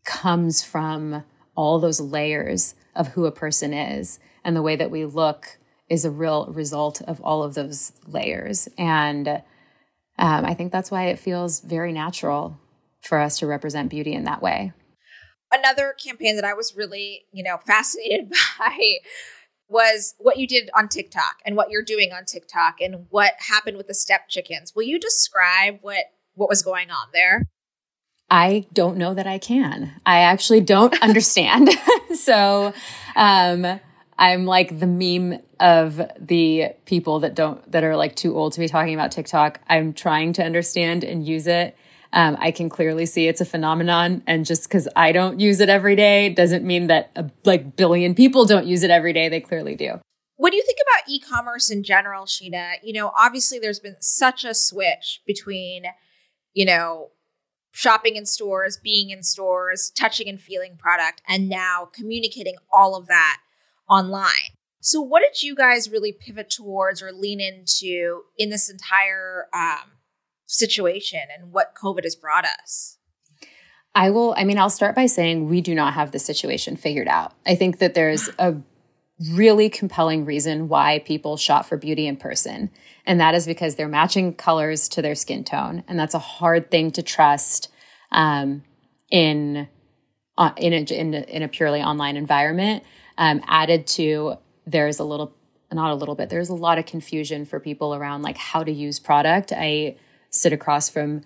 comes 0.06 0.64
from 0.64 1.24
all 1.56 1.80
those 1.80 2.00
layers 2.00 2.76
of 2.96 3.10
who 3.10 3.26
a 3.26 3.32
person 3.32 3.74
is 3.74 4.20
and 4.44 4.56
the 4.56 4.62
way 4.62 4.76
that 4.76 4.92
we 4.92 5.06
look 5.06 5.58
is 5.90 6.06
a 6.06 6.12
real 6.12 6.48
result 6.48 7.02
of 7.02 7.20
all 7.22 7.44
of 7.44 7.56
those 7.56 7.92
layers 8.06 8.70
and 8.78 9.28
um, 9.28 10.46
i 10.46 10.54
think 10.54 10.72
that's 10.72 10.90
why 10.92 11.08
it 11.08 11.20
feels 11.20 11.60
very 11.60 11.92
natural 11.92 12.58
for 13.08 13.20
us 13.20 13.40
to 13.40 13.48
represent 13.48 13.90
beauty 13.90 14.14
in 14.14 14.26
that 14.26 14.42
way. 14.42 14.74
Another 15.52 15.94
campaign 16.04 16.36
that 16.36 16.46
I 16.46 16.54
was 16.54 16.76
really, 16.76 17.26
you 17.32 17.44
know, 17.44 17.58
fascinated 17.66 18.30
by 18.60 18.78
was 19.70 20.16
what 20.18 20.38
you 20.38 20.48
did 20.48 20.70
on 20.76 20.88
TikTok 20.88 21.38
and 21.46 21.56
what 21.56 21.70
you're 21.70 21.84
doing 21.84 22.12
on 22.14 22.26
TikTok 22.26 22.80
and 22.80 23.08
what 23.10 23.34
happened 23.40 23.78
with 23.78 23.88
the 23.88 23.94
step 23.94 24.30
chickens. 24.30 24.74
Will 24.76 24.84
you 24.84 25.00
describe 25.00 25.80
what 25.82 26.06
what 26.36 26.50
was 26.50 26.62
going 26.62 26.92
on 26.92 27.08
there? 27.14 27.44
I 28.30 28.66
don't 28.74 28.98
know 28.98 29.14
that 29.14 29.28
I 29.28 29.38
can. 29.38 30.00
I 30.06 30.20
actually 30.20 30.62
don't 30.62 30.98
understand. 31.02 31.70
so, 32.16 32.74
um, 33.16 33.80
I'm 34.20 34.46
like 34.46 34.80
the 34.80 34.88
meme 34.88 35.42
of 35.60 36.02
the 36.20 36.70
people 36.86 37.20
that 37.20 37.36
don't 37.36 37.72
that 37.72 37.84
are 37.84 37.96
like 37.96 38.16
too 38.16 38.36
old 38.36 38.54
to 38.54 38.60
be 38.60 38.68
talking 38.68 38.94
about 38.94 39.12
TikTok. 39.12 39.60
I'm 39.68 39.94
trying 39.94 40.34
to 40.34 40.44
understand 40.44 41.04
and 41.04 41.26
use 41.26 41.48
it 41.48 41.78
um, 42.18 42.36
I 42.40 42.50
can 42.50 42.68
clearly 42.68 43.06
see 43.06 43.28
it's 43.28 43.42
a 43.42 43.46
phenomenon. 43.46 44.24
And 44.26 44.44
just 44.44 44.64
because 44.64 44.88
I 44.96 45.12
don't 45.12 45.40
use 45.40 45.60
it 45.60 45.70
every 45.70 45.96
day 45.96 46.30
doesn't 46.30 46.66
mean 46.66 46.88
that 46.88 47.12
a 47.16 47.30
like 47.46 47.76
billion 47.76 48.16
people 48.16 48.44
don't 48.44 48.66
use 48.66 48.82
it 48.82 48.90
every 48.90 49.14
day. 49.14 49.30
They 49.30 49.40
clearly 49.40 49.76
do. 49.76 50.02
When 50.36 50.52
you 50.52 50.64
think 50.64 50.80
about 50.82 51.08
e-commerce 51.08 51.70
in 51.70 51.84
general, 51.84 52.26
Sheena, 52.26 52.74
you 52.82 52.92
know, 52.92 53.12
obviously 53.16 53.60
there's 53.60 53.80
been 53.80 53.98
such 54.00 54.44
a 54.44 54.56
switch 54.56 55.22
between, 55.28 55.84
you 56.56 56.66
know, 56.66 57.12
shopping 57.72 58.16
in 58.16 58.26
stores, 58.26 58.80
being 58.84 59.12
in 59.12 59.22
stores, 59.22 59.92
touching 59.96 60.28
and 60.28 60.42
feeling 60.42 60.76
product, 60.76 61.22
and 61.28 61.48
now 61.48 61.88
communicating 61.94 62.56
all 62.74 62.96
of 62.96 63.06
that 63.06 63.42
online. 63.88 64.56
So, 64.80 65.02
what 65.02 65.22
did 65.22 65.44
you 65.44 65.56
guys 65.56 65.90
really 65.90 66.14
pivot 66.14 66.50
towards 66.50 67.00
or 67.00 67.12
lean 67.12 67.40
into 67.40 68.24
in 68.38 68.50
this 68.50 68.70
entire 68.70 69.48
um, 69.54 69.97
situation 70.48 71.22
and 71.38 71.52
what 71.52 71.76
COVID 71.76 72.04
has 72.04 72.16
brought 72.16 72.46
us? 72.46 72.98
I 73.94 74.10
will, 74.12 74.36
I 74.38 74.44
mean, 74.44 74.58
I'll 74.58 74.70
start 74.70 74.96
by 74.96 75.08
saying 75.08 75.50
we 75.50 75.60
do 75.60 75.74
not 75.76 75.94
have 75.94 76.12
the 76.12 76.20
situation 76.20 76.76
figured 76.76 77.08
out. 77.08 77.34
I 77.46 77.56
think 77.56 77.80
that 77.80 77.94
there's 77.94 78.30
a 78.40 78.56
really 79.32 79.70
compelling 79.70 80.26
reason 80.26 80.68
why 80.68 81.00
people 81.00 81.38
shop 81.38 81.66
for 81.66 81.78
beauty 81.78 82.06
in 82.06 82.16
person. 82.18 82.70
And 83.06 83.20
that 83.20 83.34
is 83.34 83.46
because 83.46 83.76
they're 83.76 83.88
matching 83.88 84.34
colors 84.34 84.88
to 84.90 85.02
their 85.02 85.16
skin 85.16 85.44
tone. 85.44 85.84
And 85.88 86.00
that's 86.00 86.14
a 86.14 86.20
hard 86.20 86.70
thing 86.70 86.92
to 86.92 87.02
trust 87.02 87.72
um, 88.12 88.64
in, 89.10 89.68
uh, 90.38 90.52
in, 90.58 90.74
a, 90.74 90.94
in, 90.94 91.14
a, 91.14 91.22
in, 91.22 91.42
a, 91.42 91.48
purely 91.48 91.82
online 91.82 92.16
environment. 92.16 92.84
Um, 93.18 93.42
added 93.48 93.88
to, 93.88 94.36
there's 94.68 95.00
a 95.00 95.04
little, 95.04 95.34
not 95.72 95.92
a 95.92 95.96
little 95.96 96.14
bit, 96.14 96.30
there's 96.30 96.50
a 96.50 96.54
lot 96.54 96.78
of 96.78 96.86
confusion 96.86 97.46
for 97.46 97.60
people 97.60 97.96
around 97.96 98.22
like 98.22 98.38
how 98.38 98.64
to 98.64 98.72
use 98.72 99.00
product. 99.00 99.52
I, 99.52 99.98
sit 100.38 100.54
across 100.54 100.90
from 100.90 101.22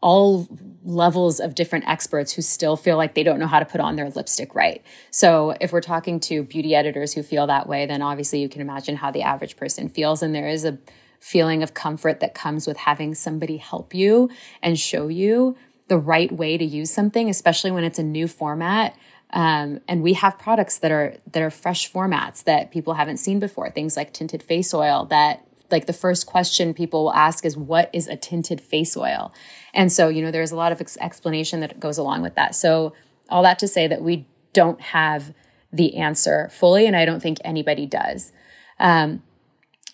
all 0.00 0.48
levels 0.84 1.38
of 1.38 1.54
different 1.54 1.86
experts 1.88 2.32
who 2.32 2.42
still 2.42 2.76
feel 2.76 2.96
like 2.96 3.14
they 3.14 3.22
don't 3.22 3.38
know 3.38 3.46
how 3.46 3.60
to 3.60 3.64
put 3.64 3.80
on 3.80 3.94
their 3.94 4.10
lipstick 4.10 4.54
right. 4.54 4.82
So, 5.10 5.54
if 5.60 5.72
we're 5.72 5.80
talking 5.80 6.18
to 6.20 6.42
beauty 6.42 6.74
editors 6.74 7.14
who 7.14 7.22
feel 7.22 7.46
that 7.46 7.68
way, 7.68 7.86
then 7.86 8.02
obviously 8.02 8.40
you 8.40 8.48
can 8.48 8.60
imagine 8.60 8.96
how 8.96 9.12
the 9.12 9.22
average 9.22 9.56
person 9.56 9.88
feels. 9.88 10.22
And 10.22 10.34
there 10.34 10.48
is 10.48 10.64
a 10.64 10.78
feeling 11.20 11.62
of 11.62 11.72
comfort 11.72 12.18
that 12.18 12.34
comes 12.34 12.66
with 12.66 12.78
having 12.78 13.14
somebody 13.14 13.58
help 13.58 13.94
you 13.94 14.28
and 14.60 14.78
show 14.78 15.06
you 15.06 15.56
the 15.86 15.98
right 15.98 16.32
way 16.32 16.58
to 16.58 16.64
use 16.64 16.90
something, 16.90 17.30
especially 17.30 17.70
when 17.70 17.84
it's 17.84 17.98
a 17.98 18.02
new 18.02 18.26
format. 18.26 18.96
Um, 19.32 19.80
and 19.86 20.02
we 20.02 20.14
have 20.14 20.38
products 20.38 20.78
that 20.78 20.90
are 20.90 21.14
that 21.30 21.42
are 21.42 21.50
fresh 21.50 21.90
formats 21.90 22.44
that 22.44 22.70
people 22.70 22.94
haven't 22.94 23.18
seen 23.18 23.38
before. 23.38 23.70
Things 23.70 23.96
like 23.96 24.12
tinted 24.12 24.42
face 24.42 24.74
oil 24.74 25.06
that 25.06 25.46
like 25.72 25.86
the 25.86 25.92
first 25.92 26.26
question 26.26 26.74
people 26.74 27.04
will 27.04 27.14
ask 27.14 27.44
is 27.44 27.56
what 27.56 27.90
is 27.92 28.06
a 28.06 28.16
tinted 28.16 28.60
face 28.60 28.96
oil? 28.96 29.32
And 29.74 29.90
so 29.90 30.08
you 30.08 30.22
know 30.22 30.30
there's 30.30 30.52
a 30.52 30.56
lot 30.56 30.72
of 30.72 30.80
ex- 30.80 30.98
explanation 30.98 31.60
that 31.60 31.80
goes 31.80 31.98
along 31.98 32.22
with 32.22 32.34
that. 32.36 32.54
So 32.54 32.92
all 33.28 33.42
that 33.42 33.58
to 33.60 33.68
say 33.68 33.86
that 33.86 34.02
we 34.02 34.26
don't 34.52 34.80
have 34.80 35.34
the 35.72 35.96
answer 35.96 36.50
fully 36.52 36.86
and 36.86 36.94
i 36.94 37.04
don't 37.04 37.22
think 37.22 37.38
anybody 37.44 37.86
does. 37.86 38.32
Um, 38.78 39.22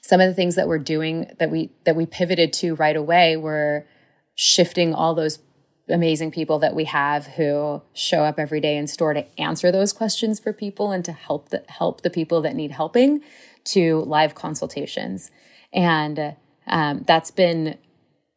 some 0.02 0.20
of 0.22 0.28
the 0.28 0.34
things 0.34 0.54
that 0.56 0.66
we're 0.66 0.78
doing 0.78 1.30
that 1.38 1.50
we 1.50 1.70
that 1.84 1.94
we 1.94 2.06
pivoted 2.06 2.52
to 2.54 2.74
right 2.74 2.96
away 2.96 3.36
were 3.36 3.86
shifting 4.34 4.94
all 4.94 5.14
those 5.14 5.38
amazing 5.90 6.30
people 6.30 6.58
that 6.58 6.74
we 6.74 6.84
have 6.84 7.26
who 7.26 7.82
show 7.92 8.24
up 8.24 8.38
every 8.38 8.60
day 8.60 8.76
in 8.76 8.86
store 8.86 9.12
to 9.12 9.40
answer 9.40 9.70
those 9.70 9.92
questions 9.92 10.40
for 10.40 10.52
people 10.52 10.92
and 10.92 11.04
to 11.04 11.12
help 11.12 11.50
the 11.50 11.62
help 11.68 12.00
the 12.00 12.10
people 12.10 12.40
that 12.40 12.54
need 12.54 12.70
helping 12.70 13.20
to 13.64 14.00
live 14.00 14.34
consultations 14.34 15.30
and 15.72 16.36
um, 16.66 17.04
that's 17.06 17.30
been 17.30 17.78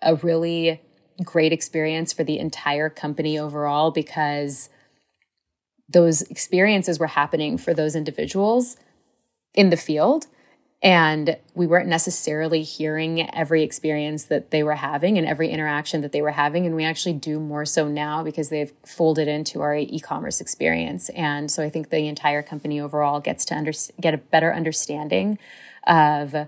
a 0.01 0.15
really 0.15 0.81
great 1.23 1.53
experience 1.53 2.13
for 2.13 2.23
the 2.23 2.39
entire 2.39 2.89
company 2.89 3.37
overall 3.37 3.91
because 3.91 4.69
those 5.87 6.21
experiences 6.23 6.99
were 6.99 7.07
happening 7.07 7.57
for 7.57 7.73
those 7.73 7.95
individuals 7.95 8.77
in 9.53 9.69
the 9.69 9.77
field 9.77 10.25
and 10.83 11.37
we 11.53 11.67
weren't 11.67 11.87
necessarily 11.87 12.63
hearing 12.63 13.29
every 13.35 13.61
experience 13.61 14.25
that 14.25 14.49
they 14.49 14.63
were 14.63 14.75
having 14.75 15.17
and 15.17 15.27
every 15.27 15.49
interaction 15.49 16.01
that 16.01 16.11
they 16.11 16.23
were 16.23 16.31
having. 16.31 16.65
And 16.65 16.75
we 16.75 16.83
actually 16.83 17.13
do 17.13 17.39
more 17.39 17.65
so 17.65 17.87
now 17.87 18.23
because 18.23 18.49
they've 18.49 18.73
folded 18.83 19.27
into 19.27 19.61
our 19.61 19.75
e 19.75 19.99
commerce 19.99 20.41
experience. 20.41 21.09
And 21.09 21.51
so 21.51 21.61
I 21.61 21.69
think 21.69 21.89
the 21.89 22.07
entire 22.07 22.41
company 22.41 22.81
overall 22.81 23.19
gets 23.19 23.45
to 23.45 23.55
under- 23.55 23.73
get 23.99 24.15
a 24.15 24.17
better 24.17 24.51
understanding 24.51 25.37
of 25.85 26.47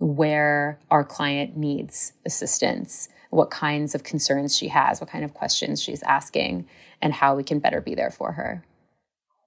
where 0.00 0.80
our 0.90 1.04
client 1.04 1.56
needs 1.56 2.14
assistance, 2.26 3.08
what 3.28 3.50
kinds 3.50 3.94
of 3.94 4.02
concerns 4.02 4.56
she 4.56 4.68
has, 4.68 5.00
what 5.00 5.10
kind 5.10 5.24
of 5.24 5.34
questions 5.34 5.80
she's 5.80 6.02
asking, 6.02 6.66
and 7.00 7.12
how 7.12 7.36
we 7.36 7.44
can 7.44 7.60
better 7.60 7.80
be 7.80 7.94
there 7.94 8.10
for 8.10 8.32
her. 8.32 8.64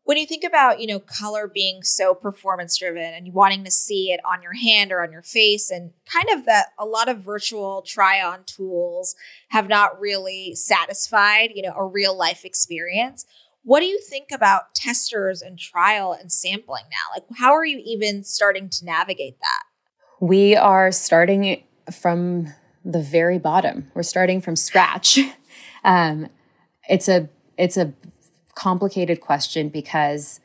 When 0.06 0.18
you 0.18 0.26
think 0.26 0.44
about 0.44 0.80
you 0.80 0.88
know 0.88 1.00
color 1.00 1.50
being 1.52 1.82
so 1.82 2.14
performance 2.14 2.78
driven 2.78 3.14
and 3.14 3.34
wanting 3.34 3.64
to 3.64 3.72
see 3.72 4.12
it 4.12 4.20
on 4.26 4.44
your 4.44 4.54
hand 4.54 4.92
or 4.92 5.02
on 5.02 5.12
your 5.12 5.22
face 5.22 5.72
and 5.72 5.92
kind 6.06 6.28
of 6.30 6.46
that 6.46 6.68
a 6.78 6.86
lot 6.86 7.08
of 7.08 7.24
virtual 7.24 7.82
try 7.88 8.22
on 8.22 8.44
tools 8.46 9.16
have 9.50 9.70
not 9.70 10.00
really 10.00 10.56
satisfied 10.56 11.52
you 11.56 11.62
know 11.62 11.74
a 11.76 11.86
real 11.86 12.16
life 12.18 12.44
experience 12.44 13.26
what 13.64 13.80
do 13.80 13.86
you 13.86 13.98
think 13.98 14.28
about 14.30 14.76
testers 14.76 15.42
and 15.42 15.58
trial 15.58 16.12
and 16.12 16.30
sampling 16.30 16.84
now? 16.92 17.16
Like 17.16 17.24
how 17.38 17.54
are 17.54 17.66
you 17.66 17.82
even 17.86 18.26
starting 18.26 18.68
to 18.70 18.86
navigate 18.86 19.40
that 19.40 19.64
we 20.24 20.56
are 20.56 20.90
starting 20.90 21.62
from 21.92 22.48
the 22.86 23.02
very 23.02 23.38
bottom. 23.38 23.92
We're 23.94 24.04
starting 24.04 24.42
from 24.42 24.56
scratch. 24.56 25.20
Um, 25.86 26.30
it's 26.88 27.10
a 27.10 27.28
it's 27.58 27.76
a 27.76 27.92
complicated 28.56 29.20
question 29.20 29.68
because 29.68 30.40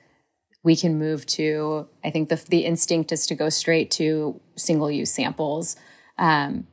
we 0.65 0.75
can 0.75 0.99
move 0.99 1.27
to 1.27 1.87
i 2.03 2.11
think 2.11 2.29
the, 2.29 2.45
the 2.49 2.65
instinct 2.65 3.13
is 3.13 3.25
to 3.29 3.37
go 3.37 3.49
straight 3.49 3.89
to 3.93 4.41
single 4.57 4.91
use 4.91 5.13
samples 5.13 5.77
um, 6.19 6.67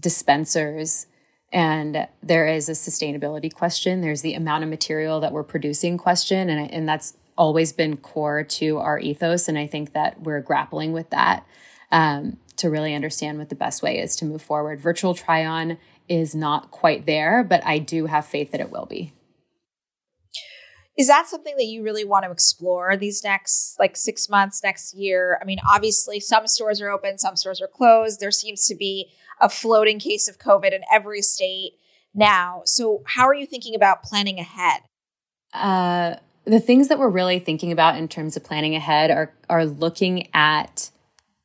dispensers 0.00 1.06
and 1.52 2.08
there 2.22 2.46
is 2.46 2.70
a 2.70 2.72
sustainability 2.72 3.52
question. 3.52 4.00
There's 4.00 4.22
the 4.22 4.32
amount 4.32 4.64
of 4.64 4.70
material 4.70 5.20
that 5.20 5.32
we're 5.32 5.44
producing 5.44 5.98
question 5.98 6.48
and, 6.48 6.70
and 6.70 6.88
that's 6.88 7.14
always 7.36 7.74
been 7.74 7.98
core 7.98 8.42
to 8.42 8.78
our 8.78 8.98
ethos 8.98 9.48
and 9.48 9.58
i 9.58 9.66
think 9.66 9.92
that 9.92 10.22
we're 10.22 10.40
grappling 10.40 10.92
with 10.92 11.10
that. 11.10 11.44
Um, 11.90 12.38
to 12.58 12.70
really 12.70 12.94
understand 12.94 13.38
what 13.38 13.48
the 13.48 13.54
best 13.54 13.82
way 13.82 13.98
is 13.98 14.16
to 14.16 14.24
move 14.24 14.42
forward. 14.42 14.80
Virtual 14.80 15.14
try 15.14 15.44
on 15.44 15.78
is 16.08 16.34
not 16.34 16.70
quite 16.70 17.06
there 17.06 17.44
but 17.44 17.64
i 17.66 17.78
do 17.78 18.06
have 18.06 18.24
faith 18.24 18.50
that 18.52 18.60
it 18.60 18.70
will 18.70 18.86
be. 18.86 19.12
Is 20.96 21.06
that 21.06 21.28
something 21.28 21.54
that 21.56 21.66
you 21.66 21.84
really 21.84 22.04
want 22.04 22.24
to 22.24 22.30
explore 22.32 22.96
these 22.96 23.22
next 23.22 23.76
like 23.78 23.96
six 23.96 24.28
months 24.28 24.62
next 24.64 24.94
year? 24.94 25.38
I 25.40 25.44
mean 25.44 25.58
obviously 25.68 26.18
some 26.18 26.46
stores 26.46 26.80
are 26.80 26.90
open 26.90 27.18
some 27.18 27.36
stores 27.36 27.60
are 27.60 27.68
closed. 27.68 28.20
There 28.20 28.30
seems 28.30 28.66
to 28.66 28.74
be 28.74 29.10
a 29.40 29.48
floating 29.48 29.98
case 30.00 30.28
of 30.28 30.38
covid 30.38 30.72
in 30.72 30.82
every 30.92 31.22
state 31.22 31.72
now. 32.14 32.62
So 32.64 33.02
how 33.06 33.28
are 33.28 33.34
you 33.34 33.46
thinking 33.46 33.74
about 33.74 34.02
planning 34.02 34.40
ahead? 34.40 34.82
Uh, 35.52 36.16
the 36.44 36.60
things 36.60 36.88
that 36.88 36.98
we're 36.98 37.08
really 37.08 37.38
thinking 37.38 37.70
about 37.72 37.96
in 37.96 38.08
terms 38.08 38.36
of 38.36 38.42
planning 38.42 38.74
ahead 38.74 39.10
are 39.10 39.32
are 39.48 39.66
looking 39.66 40.28
at 40.34 40.90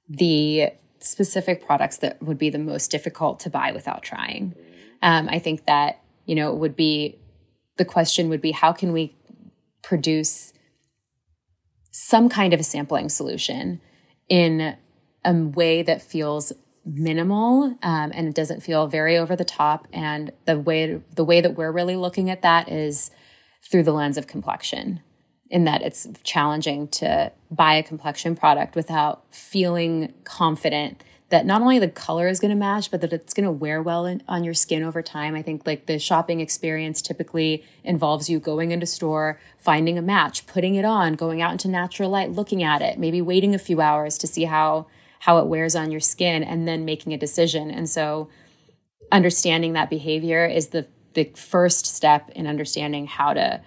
the 0.10 0.72
specific 1.04 1.66
products 1.66 1.98
that 1.98 2.22
would 2.22 2.38
be 2.38 2.50
the 2.50 2.60
most 2.60 2.92
difficult 2.92 3.40
to 3.42 3.50
buy 3.50 3.72
without 3.72 4.04
trying. 4.04 4.56
Um, 5.02 5.28
i 5.30 5.38
think 5.38 5.66
that 5.66 6.00
you 6.26 6.36
know 6.36 6.54
it 6.54 6.60
would 6.60 6.76
be 6.76 7.20
the 7.78 7.86
question 7.86 8.30
would 8.30 8.42
be 8.42 8.52
how 8.52 8.72
can 8.72 8.94
we 8.94 9.16
produce 9.82 10.54
some 11.92 12.30
kind 12.30 12.54
of 12.54 12.60
a 12.60 12.64
sampling 12.64 13.10
solution 13.10 13.80
in 14.30 14.76
a 15.26 15.34
way 15.34 15.84
that 15.84 16.02
feels 16.02 16.52
minimal 16.86 17.78
um, 17.82 18.12
and 18.14 18.28
it 18.28 18.36
doesn't 18.36 18.62
feel 18.62 18.88
very 18.88 19.18
over 19.18 19.36
the 19.36 19.46
top? 19.46 19.88
And 19.94 20.32
the 20.46 20.60
way 20.60 21.02
the 21.14 21.24
way 21.24 21.42
that 21.42 21.56
we're 21.56 21.72
really 21.72 21.96
looking 21.96 22.30
at 22.30 22.42
that 22.42 22.70
is 22.70 23.12
through 23.70 23.84
the 23.84 23.94
lens 23.94 24.18
of 24.18 24.28
complexion 24.28 25.02
in 25.54 25.66
that 25.66 25.84
it's 25.84 26.08
challenging 26.24 26.88
to 26.88 27.32
buy 27.52 27.76
a 27.76 27.84
complexion 27.84 28.36
product 28.36 28.76
without 28.76 29.24
feeling 29.30 30.12
confident 30.24 31.04
that 31.30 31.46
not 31.46 31.62
only 31.62 31.78
the 31.78 31.88
color 31.88 32.28
is 32.28 32.40
going 32.40 32.50
to 32.50 32.56
match, 32.56 32.90
but 32.90 33.02
that 33.02 33.14
it's 33.14 33.36
going 33.36 33.46
to 33.46 33.52
wear 33.52 33.80
well 33.80 34.08
in, 34.08 34.24
on 34.28 34.44
your 34.44 34.56
skin 34.56 34.82
over 34.82 35.04
time. 35.04 35.36
I 35.36 35.44
think 35.44 35.68
like 35.68 35.86
the 35.86 36.00
shopping 36.00 36.40
experience 36.40 37.04
typically 37.04 37.64
involves 37.84 38.32
you 38.32 38.40
going 38.40 38.72
into 38.72 38.88
store, 38.88 39.40
finding 39.60 39.96
a 39.96 40.02
match, 40.02 40.48
putting 40.48 40.74
it 40.74 40.86
on, 40.86 41.14
going 41.14 41.40
out 41.40 41.52
into 41.52 41.68
natural 41.68 42.10
light, 42.10 42.32
looking 42.32 42.64
at 42.64 42.82
it, 42.82 42.98
maybe 42.98 43.22
waiting 43.22 43.54
a 43.54 43.60
few 43.60 43.80
hours 43.80 44.18
to 44.18 44.28
see 44.28 44.46
how 44.46 44.88
how 45.20 45.38
it 45.38 45.46
wears 45.46 45.76
on 45.76 45.92
your 45.92 46.02
skin, 46.02 46.44
and 46.44 46.68
then 46.68 46.84
making 46.84 47.14
a 47.14 47.18
decision. 47.18 47.70
And 47.70 47.88
so, 47.88 48.28
understanding 49.12 49.74
that 49.74 49.90
behavior 49.90 50.46
is 50.48 50.70
the 50.70 50.88
the 51.14 51.26
first 51.36 51.86
step 51.86 52.32
in 52.32 52.48
understanding 52.48 53.06
how 53.06 53.34
to 53.34 53.62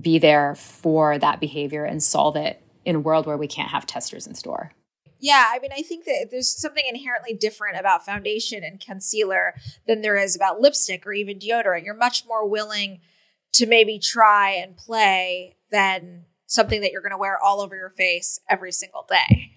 be 0.00 0.18
there 0.18 0.54
for 0.54 1.18
that 1.18 1.40
behavior 1.40 1.84
and 1.84 2.02
solve 2.02 2.36
it 2.36 2.62
in 2.84 2.96
a 2.96 3.00
world 3.00 3.26
where 3.26 3.36
we 3.36 3.48
can't 3.48 3.70
have 3.70 3.86
testers 3.86 4.26
in 4.26 4.34
store. 4.34 4.72
Yeah, 5.20 5.46
I 5.52 5.58
mean, 5.58 5.72
I 5.76 5.82
think 5.82 6.04
that 6.04 6.28
there's 6.30 6.48
something 6.48 6.84
inherently 6.88 7.34
different 7.34 7.78
about 7.78 8.04
foundation 8.04 8.62
and 8.62 8.80
concealer 8.80 9.54
than 9.86 10.00
there 10.00 10.16
is 10.16 10.36
about 10.36 10.60
lipstick 10.60 11.06
or 11.06 11.12
even 11.12 11.38
deodorant. 11.38 11.84
You're 11.84 11.94
much 11.94 12.24
more 12.26 12.48
willing 12.48 13.00
to 13.54 13.66
maybe 13.66 13.98
try 13.98 14.50
and 14.52 14.76
play 14.76 15.56
than 15.72 16.24
something 16.46 16.80
that 16.82 16.92
you're 16.92 17.02
going 17.02 17.12
to 17.12 17.18
wear 17.18 17.36
all 17.42 17.60
over 17.60 17.74
your 17.74 17.90
face 17.90 18.40
every 18.48 18.70
single 18.70 19.06
day. 19.08 19.52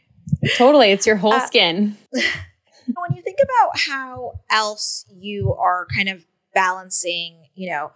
Totally. 0.55 0.91
It's 0.91 1.05
your 1.05 1.17
whole 1.17 1.33
uh, 1.33 1.45
skin. 1.45 1.95
when 2.11 3.15
you 3.15 3.21
think 3.21 3.37
about 3.43 3.79
how 3.79 4.39
else 4.49 5.05
you 5.09 5.53
are 5.53 5.87
kind 5.93 6.09
of 6.09 6.25
balancing, 6.53 7.49
you 7.55 7.69
know, 7.69 7.91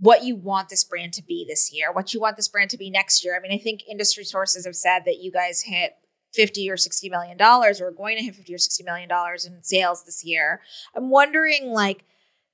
what 0.00 0.24
you 0.24 0.34
want 0.34 0.70
this 0.70 0.82
brand 0.82 1.12
to 1.12 1.22
be 1.22 1.44
this 1.46 1.72
year, 1.72 1.92
what 1.92 2.12
you 2.12 2.20
want 2.20 2.36
this 2.36 2.48
brand 2.48 2.70
to 2.70 2.78
be 2.78 2.90
next 2.90 3.22
year. 3.22 3.36
I 3.36 3.40
mean, 3.40 3.52
I 3.52 3.62
think 3.62 3.82
industry 3.88 4.24
sources 4.24 4.64
have 4.64 4.74
said 4.74 5.04
that 5.04 5.18
you 5.18 5.30
guys 5.30 5.62
hit 5.62 5.92
50 6.32 6.70
or 6.70 6.76
60 6.76 7.10
million 7.10 7.36
dollars 7.36 7.80
or 7.80 7.88
are 7.88 7.92
going 7.92 8.16
to 8.16 8.22
hit 8.22 8.34
50 8.34 8.54
or 8.54 8.58
60 8.58 8.84
million 8.84 9.08
dollars 9.08 9.44
in 9.44 9.62
sales 9.62 10.04
this 10.04 10.24
year. 10.24 10.60
I'm 10.94 11.10
wondering 11.10 11.70
like 11.70 12.04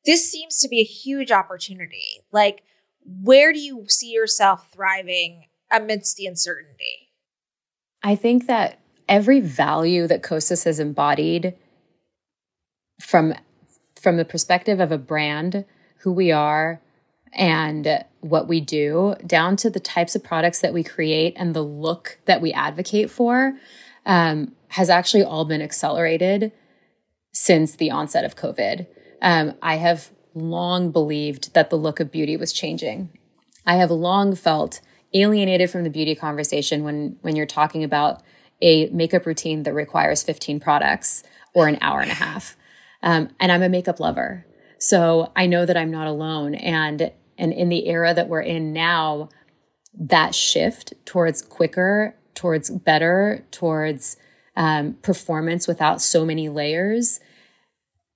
this 0.04 0.30
seems 0.30 0.59
to 0.61 0.68
be 0.68 0.80
a 0.80 0.85
huge 0.85 1.30
opportunity. 1.30 2.22
Like 2.32 2.62
where 3.04 3.52
do 3.52 3.61
you 3.61 3.85
see 3.88 4.11
yourself 4.11 4.68
thriving 4.72 5.44
amidst 5.70 6.16
the 6.16 6.26
uncertainty? 6.26 7.11
I 8.02 8.16
think 8.16 8.46
that 8.46 8.80
every 9.09 9.40
value 9.40 10.06
that 10.06 10.22
kosas 10.22 10.64
has 10.64 10.80
embodied 10.80 11.54
from 13.00 13.35
from 14.00 14.16
the 14.16 14.24
perspective 14.24 14.80
of 14.80 14.90
a 14.90 14.98
brand 14.98 15.64
who 15.98 16.12
we 16.12 16.32
are 16.32 16.80
and 17.32 18.04
what 18.20 18.48
we 18.48 18.60
do 18.60 19.14
down 19.26 19.56
to 19.56 19.70
the 19.70 19.80
types 19.80 20.14
of 20.14 20.24
products 20.24 20.60
that 20.60 20.72
we 20.72 20.82
create 20.82 21.34
and 21.36 21.54
the 21.54 21.62
look 21.62 22.18
that 22.24 22.40
we 22.40 22.52
advocate 22.52 23.10
for 23.10 23.58
um, 24.04 24.52
has 24.68 24.90
actually 24.90 25.22
all 25.22 25.44
been 25.44 25.62
accelerated 25.62 26.52
since 27.32 27.76
the 27.76 27.90
onset 27.90 28.24
of 28.24 28.36
COVID. 28.36 28.86
Um, 29.20 29.54
I 29.62 29.76
have 29.76 30.10
long 30.34 30.90
believed 30.90 31.54
that 31.54 31.70
the 31.70 31.76
look 31.76 32.00
of 32.00 32.10
beauty 32.10 32.36
was 32.36 32.52
changing. 32.52 33.10
I 33.66 33.76
have 33.76 33.90
long 33.90 34.34
felt 34.34 34.80
alienated 35.12 35.70
from 35.70 35.84
the 35.84 35.90
beauty 35.90 36.14
conversation 36.14 36.84
when 36.84 37.16
when 37.22 37.36
you're 37.36 37.46
talking 37.46 37.84
about 37.84 38.22
a 38.62 38.88
makeup 38.88 39.26
routine 39.26 39.62
that 39.64 39.74
requires 39.74 40.22
15 40.22 40.60
products 40.60 41.22
or 41.54 41.68
an 41.68 41.78
hour 41.80 42.00
and 42.00 42.10
a 42.10 42.14
half. 42.14 42.56
Um, 43.02 43.30
and 43.38 43.52
I'm 43.52 43.62
a 43.62 43.68
makeup 43.68 44.00
lover. 44.00 44.46
So 44.78 45.32
I 45.34 45.46
know 45.46 45.66
that 45.66 45.76
I'm 45.76 45.90
not 45.90 46.06
alone. 46.06 46.54
And 46.54 47.12
and 47.38 47.52
in 47.52 47.68
the 47.68 47.86
era 47.88 48.14
that 48.14 48.28
we're 48.28 48.40
in 48.40 48.72
now, 48.72 49.28
that 49.98 50.34
shift 50.34 50.94
towards 51.04 51.42
quicker, 51.42 52.16
towards 52.34 52.70
better, 52.70 53.44
towards 53.50 54.16
um, 54.56 54.94
performance 55.02 55.68
without 55.68 56.00
so 56.00 56.24
many 56.24 56.48
layers 56.48 57.20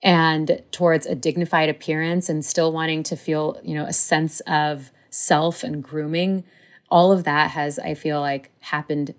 and 0.01 0.63
towards 0.71 1.05
a 1.05 1.15
dignified 1.15 1.69
appearance 1.69 2.29
and 2.29 2.43
still 2.43 2.71
wanting 2.71 3.03
to 3.03 3.15
feel, 3.15 3.59
you 3.63 3.75
know, 3.75 3.85
a 3.85 3.93
sense 3.93 4.39
of 4.41 4.91
self 5.11 5.63
and 5.63 5.83
grooming. 5.83 6.43
All 6.89 7.11
of 7.11 7.23
that 7.25 7.51
has, 7.51 7.77
I 7.77 7.93
feel 7.93 8.19
like, 8.19 8.51
happened 8.61 9.13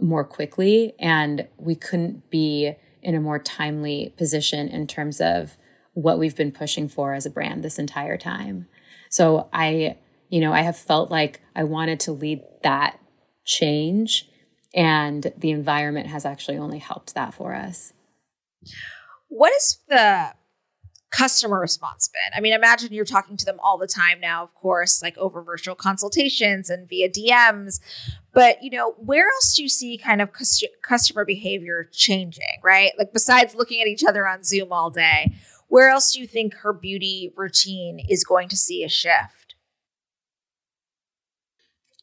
more 0.00 0.24
quickly. 0.24 0.94
And 0.98 1.48
we 1.56 1.74
couldn't 1.74 2.28
be 2.30 2.74
in 3.02 3.14
a 3.14 3.20
more 3.20 3.38
timely 3.38 4.14
position 4.16 4.68
in 4.68 4.86
terms 4.86 5.20
of 5.20 5.56
what 5.94 6.18
we've 6.18 6.36
been 6.36 6.52
pushing 6.52 6.88
for 6.88 7.14
as 7.14 7.26
a 7.26 7.30
brand 7.30 7.62
this 7.62 7.78
entire 7.78 8.16
time. 8.16 8.66
So 9.10 9.48
I, 9.52 9.98
you 10.30 10.40
know, 10.40 10.52
I 10.52 10.62
have 10.62 10.76
felt 10.76 11.10
like 11.10 11.40
I 11.54 11.64
wanted 11.64 12.00
to 12.00 12.12
lead 12.12 12.42
that 12.62 12.98
change 13.44 14.28
and 14.74 15.32
the 15.36 15.50
environment 15.50 16.06
has 16.08 16.24
actually 16.24 16.56
only 16.56 16.78
helped 16.78 17.14
that 17.14 17.34
for 17.34 17.54
us. 17.54 17.92
What 19.28 19.52
is 19.52 19.78
the 19.88 20.32
customer 21.10 21.60
response 21.60 22.08
been? 22.08 22.36
I 22.36 22.40
mean, 22.40 22.54
imagine 22.54 22.92
you're 22.92 23.04
talking 23.04 23.36
to 23.36 23.44
them 23.44 23.60
all 23.62 23.76
the 23.76 23.86
time 23.86 24.18
now, 24.18 24.42
of 24.42 24.54
course, 24.54 25.02
like 25.02 25.16
over 25.18 25.42
virtual 25.42 25.74
consultations 25.74 26.70
and 26.70 26.88
via 26.88 27.10
DMs. 27.10 27.80
But, 28.32 28.62
you 28.62 28.70
know, 28.70 28.92
where 28.92 29.26
else 29.26 29.54
do 29.54 29.62
you 29.62 29.68
see 29.68 29.98
kind 29.98 30.22
of 30.22 30.30
customer 30.82 31.26
behavior 31.26 31.88
changing, 31.92 32.60
right? 32.64 32.92
Like 32.98 33.12
besides 33.12 33.54
looking 33.54 33.82
at 33.82 33.88
each 33.88 34.04
other 34.04 34.26
on 34.26 34.42
Zoom 34.42 34.72
all 34.72 34.88
day, 34.88 35.34
where 35.72 35.88
else 35.88 36.12
do 36.12 36.20
you 36.20 36.26
think 36.26 36.52
her 36.56 36.74
beauty 36.74 37.32
routine 37.34 37.98
is 38.06 38.24
going 38.24 38.46
to 38.46 38.56
see 38.58 38.84
a 38.84 38.90
shift? 38.90 39.54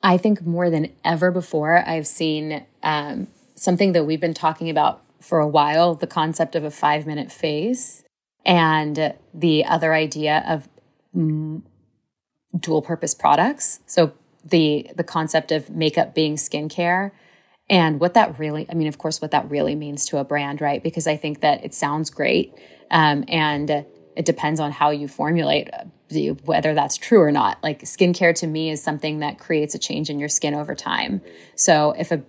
I 0.02 0.18
think 0.18 0.44
more 0.44 0.72
than 0.72 0.92
ever 1.06 1.30
before, 1.30 1.88
I've 1.88 2.08
seen 2.08 2.66
um, 2.82 3.28
something 3.54 3.92
that 3.92 4.06
we've 4.06 4.20
been 4.20 4.34
talking 4.34 4.72
about 4.72 5.04
for 5.22 5.38
a 5.38 5.48
while 5.48 5.94
the 5.94 6.08
concept 6.08 6.56
of 6.56 6.64
a 6.64 6.72
five 6.72 7.06
minute 7.06 7.32
face 7.32 8.04
and 8.44 9.14
the 9.36 9.64
other 9.66 9.94
idea 9.94 10.44
of 10.48 10.68
dual 12.60 12.82
purpose 12.82 13.14
products. 13.14 13.82
So, 13.86 14.14
the, 14.44 14.90
the 14.96 15.04
concept 15.04 15.52
of 15.52 15.70
makeup 15.70 16.16
being 16.16 16.38
skincare 16.38 17.12
and 17.70 18.00
what 18.00 18.16
that 18.16 18.40
really, 18.40 18.66
I 18.70 18.74
mean, 18.74 18.88
of 18.88 18.98
course, 18.98 19.22
what 19.22 19.32
that 19.32 19.50
really 19.50 19.76
means 19.76 20.06
to 20.08 20.18
a 20.18 20.24
brand, 20.24 20.62
right? 20.62 20.82
Because 20.82 21.06
I 21.08 21.18
think 21.18 21.42
that 21.42 21.64
it 21.64 21.74
sounds 21.74 22.10
great. 22.10 22.54
Um, 22.90 23.24
and 23.28 23.86
it 24.16 24.26
depends 24.26 24.60
on 24.60 24.72
how 24.72 24.90
you 24.90 25.08
formulate 25.08 25.70
whether 26.44 26.74
that's 26.74 26.98
true 26.98 27.22
or 27.22 27.32
not. 27.32 27.62
Like 27.62 27.84
skincare 27.84 28.34
to 28.36 28.48
me 28.48 28.72
is 28.72 28.82
something 28.82 29.20
that 29.20 29.38
creates 29.38 29.76
a 29.76 29.80
change 29.80 30.10
in 30.10 30.20
your 30.20 30.30
skin 30.30 30.56
over 30.56 30.74
time. 30.74 31.22
So 31.56 31.94
if 31.98 32.12
a 32.12 32.24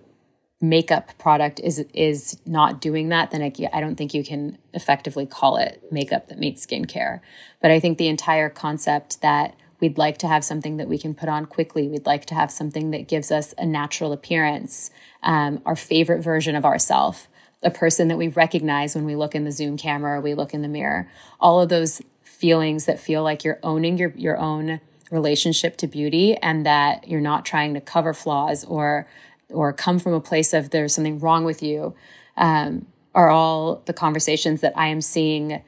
makeup 0.61 1.17
product 1.17 1.59
is 1.59 1.83
is 1.93 2.39
not 2.45 2.79
doing 2.79 3.09
that, 3.09 3.31
then 3.31 3.41
I, 3.41 3.51
I 3.73 3.81
don't 3.81 3.95
think 3.95 4.13
you 4.13 4.23
can 4.23 4.59
effectively 4.73 5.25
call 5.25 5.57
it 5.57 5.83
makeup 5.91 6.27
that 6.27 6.37
meets 6.37 6.63
skincare. 6.65 7.19
But 7.59 7.71
I 7.71 7.79
think 7.79 7.97
the 7.97 8.07
entire 8.07 8.49
concept 8.49 9.21
that 9.21 9.55
we'd 9.81 9.97
like 9.97 10.17
to 10.19 10.27
have 10.27 10.45
something 10.45 10.77
that 10.77 10.87
we 10.87 10.97
can 10.97 11.13
put 11.13 11.27
on 11.27 11.45
quickly, 11.45 11.87
we'd 11.87 12.05
like 12.05 12.25
to 12.25 12.35
have 12.35 12.51
something 12.51 12.91
that 12.91 13.07
gives 13.07 13.31
us 13.31 13.53
a 13.57 13.65
natural 13.65 14.13
appearance, 14.13 14.91
um, 15.23 15.61
our 15.65 15.75
favorite 15.75 16.21
version 16.21 16.55
of 16.55 16.63
ourself, 16.63 17.27
a 17.63 17.71
person 17.71 18.07
that 18.07 18.17
we 18.17 18.27
recognize 18.27 18.95
when 18.95 19.05
we 19.05 19.15
look 19.15 19.35
in 19.35 19.43
the 19.43 19.51
Zoom 19.51 19.77
camera 19.77 20.17
or 20.17 20.21
we 20.21 20.33
look 20.33 20.53
in 20.53 20.61
the 20.61 20.67
mirror. 20.67 21.09
All 21.39 21.59
of 21.59 21.69
those 21.69 22.01
feelings 22.23 22.85
that 22.85 22.99
feel 22.99 23.23
like 23.23 23.43
you're 23.43 23.59
owning 23.63 23.97
your, 23.97 24.13
your 24.15 24.37
own 24.37 24.79
relationship 25.11 25.77
to 25.77 25.87
beauty 25.87 26.35
and 26.37 26.65
that 26.65 27.07
you're 27.07 27.21
not 27.21 27.45
trying 27.45 27.73
to 27.73 27.81
cover 27.81 28.13
flaws 28.13 28.63
or 28.65 29.07
or 29.49 29.73
come 29.73 29.99
from 29.99 30.13
a 30.13 30.21
place 30.21 30.53
of 30.53 30.69
there's 30.69 30.95
something 30.95 31.19
wrong 31.19 31.43
with 31.43 31.61
you 31.61 31.93
um, 32.37 32.85
are 33.13 33.29
all 33.29 33.81
the 33.85 33.93
conversations 33.93 34.61
that 34.61 34.71
I 34.77 34.87
am 34.87 35.01
seeing 35.01 35.61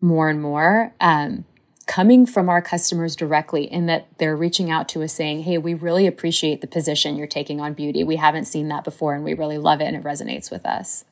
more 0.00 0.28
and 0.28 0.40
more 0.40 0.94
um, 1.00 1.44
coming 1.86 2.26
from 2.26 2.48
our 2.48 2.62
customers 2.62 3.16
directly 3.16 3.64
in 3.64 3.86
that 3.86 4.06
they're 4.18 4.36
reaching 4.36 4.70
out 4.70 4.88
to 4.90 5.02
us 5.02 5.12
saying, 5.12 5.42
Hey, 5.42 5.58
we 5.58 5.74
really 5.74 6.06
appreciate 6.06 6.60
the 6.60 6.66
position 6.66 7.16
you're 7.16 7.26
taking 7.26 7.60
on 7.60 7.74
beauty. 7.74 8.04
We 8.04 8.16
haven't 8.16 8.46
seen 8.46 8.68
that 8.68 8.84
before 8.84 9.14
and 9.14 9.24
we 9.24 9.34
really 9.34 9.58
love 9.58 9.80
it 9.80 9.84
and 9.84 9.96
it 9.96 10.04
resonates 10.04 10.50
with 10.50 10.64
us. 10.66 11.04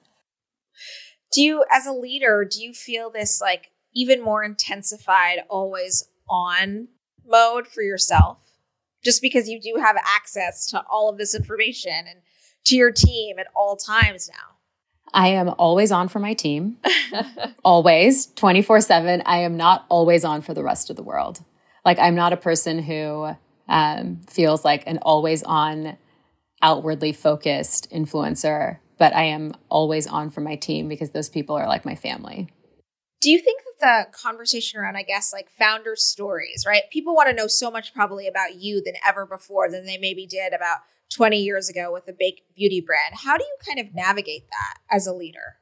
Do 1.32 1.42
you, 1.42 1.64
as 1.72 1.86
a 1.86 1.92
leader, 1.92 2.44
do 2.48 2.62
you 2.62 2.72
feel 2.72 3.10
this 3.10 3.40
like 3.40 3.70
even 3.94 4.22
more 4.22 4.44
intensified, 4.44 5.40
always 5.48 6.08
on 6.28 6.88
mode 7.26 7.66
for 7.66 7.82
yourself, 7.82 8.38
just 9.04 9.22
because 9.22 9.48
you 9.48 9.60
do 9.60 9.80
have 9.80 9.96
access 9.96 10.66
to 10.66 10.82
all 10.90 11.08
of 11.08 11.18
this 11.18 11.34
information 11.34 12.04
and 12.08 12.20
to 12.66 12.76
your 12.76 12.92
team 12.92 13.38
at 13.38 13.46
all 13.54 13.76
times 13.76 14.28
now. 14.28 14.59
I 15.12 15.28
am 15.28 15.48
always 15.48 15.90
on 15.90 16.08
for 16.08 16.18
my 16.18 16.34
team, 16.34 16.78
always 17.64 18.26
24 18.26 18.80
7. 18.80 19.22
I 19.26 19.38
am 19.38 19.56
not 19.56 19.86
always 19.88 20.24
on 20.24 20.40
for 20.40 20.54
the 20.54 20.62
rest 20.62 20.90
of 20.90 20.96
the 20.96 21.02
world. 21.02 21.40
Like, 21.84 21.98
I'm 21.98 22.14
not 22.14 22.32
a 22.32 22.36
person 22.36 22.82
who 22.82 23.34
um, 23.68 24.20
feels 24.28 24.64
like 24.64 24.84
an 24.86 24.98
always 24.98 25.42
on, 25.42 25.96
outwardly 26.62 27.12
focused 27.12 27.90
influencer, 27.90 28.78
but 28.98 29.14
I 29.14 29.24
am 29.24 29.52
always 29.68 30.06
on 30.06 30.30
for 30.30 30.42
my 30.42 30.56
team 30.56 30.88
because 30.88 31.10
those 31.10 31.28
people 31.28 31.56
are 31.56 31.66
like 31.66 31.84
my 31.84 31.94
family. 31.94 32.48
Do 33.20 33.30
you 33.30 33.38
think 33.38 33.62
that 33.80 34.10
the 34.10 34.16
conversation 34.16 34.78
around, 34.78 34.96
I 34.96 35.02
guess, 35.02 35.32
like 35.32 35.50
founder 35.50 35.96
stories, 35.96 36.64
right? 36.66 36.82
People 36.92 37.14
want 37.14 37.28
to 37.28 37.34
know 37.34 37.46
so 37.46 37.70
much 37.70 37.94
probably 37.94 38.26
about 38.28 38.56
you 38.56 38.82
than 38.82 38.94
ever 39.06 39.26
before 39.26 39.70
than 39.70 39.86
they 39.86 39.98
maybe 39.98 40.26
did 40.26 40.52
about 40.52 40.78
20 41.10 41.38
years 41.38 41.68
ago 41.68 41.92
with 41.92 42.08
a 42.08 42.12
big 42.12 42.36
beauty 42.56 42.80
brand. 42.80 43.16
How 43.24 43.36
do 43.36 43.44
you 43.44 43.56
kind 43.66 43.78
of 43.78 43.94
navigate 43.94 44.48
that 44.50 44.78
as 44.90 45.06
a 45.06 45.12
leader? 45.12 45.56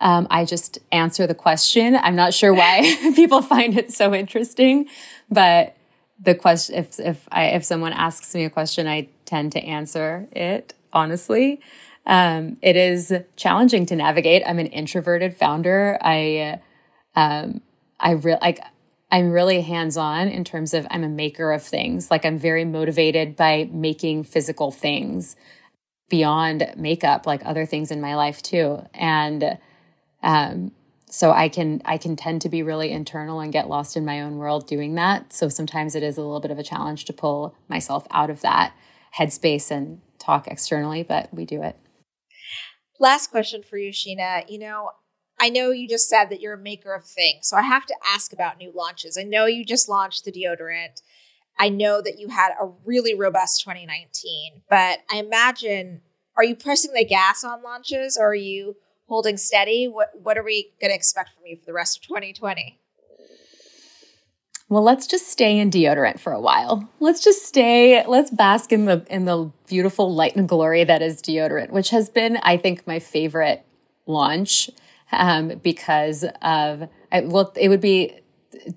Um, 0.00 0.26
I 0.30 0.44
just 0.44 0.78
answer 0.92 1.26
the 1.26 1.34
question. 1.34 1.96
I'm 1.96 2.16
not 2.16 2.32
sure 2.32 2.54
why 2.54 2.96
people 3.14 3.42
find 3.42 3.76
it 3.76 3.92
so 3.92 4.14
interesting, 4.14 4.88
but 5.30 5.76
the 6.22 6.34
question, 6.34 6.74
if 6.76 6.98
if 7.00 7.28
I 7.30 7.46
if 7.46 7.64
someone 7.64 7.92
asks 7.92 8.34
me 8.34 8.44
a 8.44 8.50
question, 8.50 8.86
I 8.86 9.08
tend 9.24 9.52
to 9.52 9.60
answer 9.60 10.28
it 10.32 10.74
honestly. 10.92 11.60
Um, 12.06 12.56
it 12.62 12.76
is 12.76 13.12
challenging 13.36 13.86
to 13.86 13.96
navigate. 13.96 14.42
I'm 14.46 14.58
an 14.58 14.66
introverted 14.66 15.36
founder. 15.36 15.98
I, 16.00 16.60
um, 17.14 17.60
I 17.98 18.12
really 18.12 18.38
like, 18.40 18.60
I'm 19.10 19.30
really 19.32 19.60
hands 19.62 19.96
on 19.96 20.28
in 20.28 20.44
terms 20.44 20.72
of 20.74 20.86
I'm 20.90 21.04
a 21.04 21.08
maker 21.08 21.52
of 21.52 21.62
things. 21.62 22.10
Like 22.10 22.24
I'm 22.24 22.38
very 22.38 22.64
motivated 22.64 23.36
by 23.36 23.68
making 23.72 24.24
physical 24.24 24.70
things 24.70 25.36
beyond 26.08 26.72
makeup, 26.76 27.26
like 27.26 27.44
other 27.44 27.66
things 27.66 27.90
in 27.90 28.00
my 28.00 28.14
life 28.16 28.42
too. 28.42 28.82
And, 28.94 29.58
um, 30.22 30.72
so 31.10 31.32
I 31.32 31.48
can 31.48 31.82
I 31.84 31.98
can 31.98 32.14
tend 32.14 32.40
to 32.42 32.48
be 32.48 32.62
really 32.62 32.90
internal 32.90 33.40
and 33.40 33.52
get 33.52 33.68
lost 33.68 33.96
in 33.96 34.04
my 34.04 34.20
own 34.20 34.36
world 34.36 34.66
doing 34.68 34.94
that. 34.94 35.32
So 35.32 35.48
sometimes 35.48 35.96
it 35.96 36.02
is 36.02 36.16
a 36.16 36.22
little 36.22 36.40
bit 36.40 36.52
of 36.52 36.58
a 36.58 36.62
challenge 36.62 37.04
to 37.06 37.12
pull 37.12 37.56
myself 37.68 38.06
out 38.12 38.30
of 38.30 38.42
that 38.42 38.72
headspace 39.18 39.70
and 39.70 40.00
talk 40.20 40.46
externally, 40.46 41.02
but 41.02 41.32
we 41.34 41.44
do 41.44 41.62
it. 41.62 41.76
Last 43.00 43.30
question 43.30 43.62
for 43.62 43.76
you, 43.76 43.90
Sheena. 43.90 44.48
You 44.48 44.60
know, 44.60 44.90
I 45.40 45.48
know 45.48 45.70
you 45.70 45.88
just 45.88 46.08
said 46.08 46.26
that 46.26 46.40
you're 46.40 46.54
a 46.54 46.58
maker 46.58 46.92
of 46.92 47.04
things, 47.06 47.48
so 47.48 47.56
I 47.56 47.62
have 47.62 47.86
to 47.86 47.94
ask 48.06 48.32
about 48.32 48.58
new 48.58 48.70
launches. 48.74 49.16
I 49.18 49.22
know 49.22 49.46
you 49.46 49.64
just 49.64 49.88
launched 49.88 50.26
the 50.26 50.32
deodorant. 50.32 51.00
I 51.58 51.70
know 51.70 52.02
that 52.02 52.18
you 52.18 52.28
had 52.28 52.52
a 52.60 52.70
really 52.84 53.14
robust 53.14 53.62
2019, 53.62 54.62
but 54.68 55.00
I 55.10 55.16
imagine 55.16 56.02
are 56.36 56.44
you 56.44 56.54
pressing 56.54 56.92
the 56.92 57.04
gas 57.04 57.42
on 57.42 57.62
launches 57.62 58.18
or 58.20 58.28
are 58.28 58.34
you 58.34 58.76
holding 59.08 59.38
steady? 59.38 59.88
What 59.88 60.10
what 60.22 60.36
are 60.36 60.44
we 60.44 60.72
going 60.80 60.90
to 60.90 60.94
expect 60.94 61.30
from 61.34 61.46
you 61.46 61.56
for 61.56 61.64
the 61.64 61.72
rest 61.72 61.98
of 61.98 62.02
2020? 62.02 62.78
Well, 64.68 64.84
let's 64.84 65.08
just 65.08 65.28
stay 65.28 65.58
in 65.58 65.70
deodorant 65.70 66.20
for 66.20 66.32
a 66.32 66.40
while. 66.40 66.88
Let's 67.00 67.24
just 67.24 67.44
stay, 67.44 68.06
let's 68.06 68.30
bask 68.30 68.72
in 68.72 68.84
the 68.84 69.04
in 69.10 69.24
the 69.24 69.50
beautiful 69.66 70.14
light 70.14 70.36
and 70.36 70.48
glory 70.48 70.84
that 70.84 71.02
is 71.02 71.20
deodorant, 71.20 71.70
which 71.70 71.90
has 71.90 72.08
been, 72.08 72.38
I 72.42 72.56
think, 72.56 72.86
my 72.86 73.00
favorite 73.00 73.64
launch 74.06 74.70
um, 75.12 75.48
because 75.62 76.24
of 76.42 76.88
I, 77.12 77.20
well, 77.22 77.52
it 77.56 77.68
would 77.68 77.80
be 77.80 78.20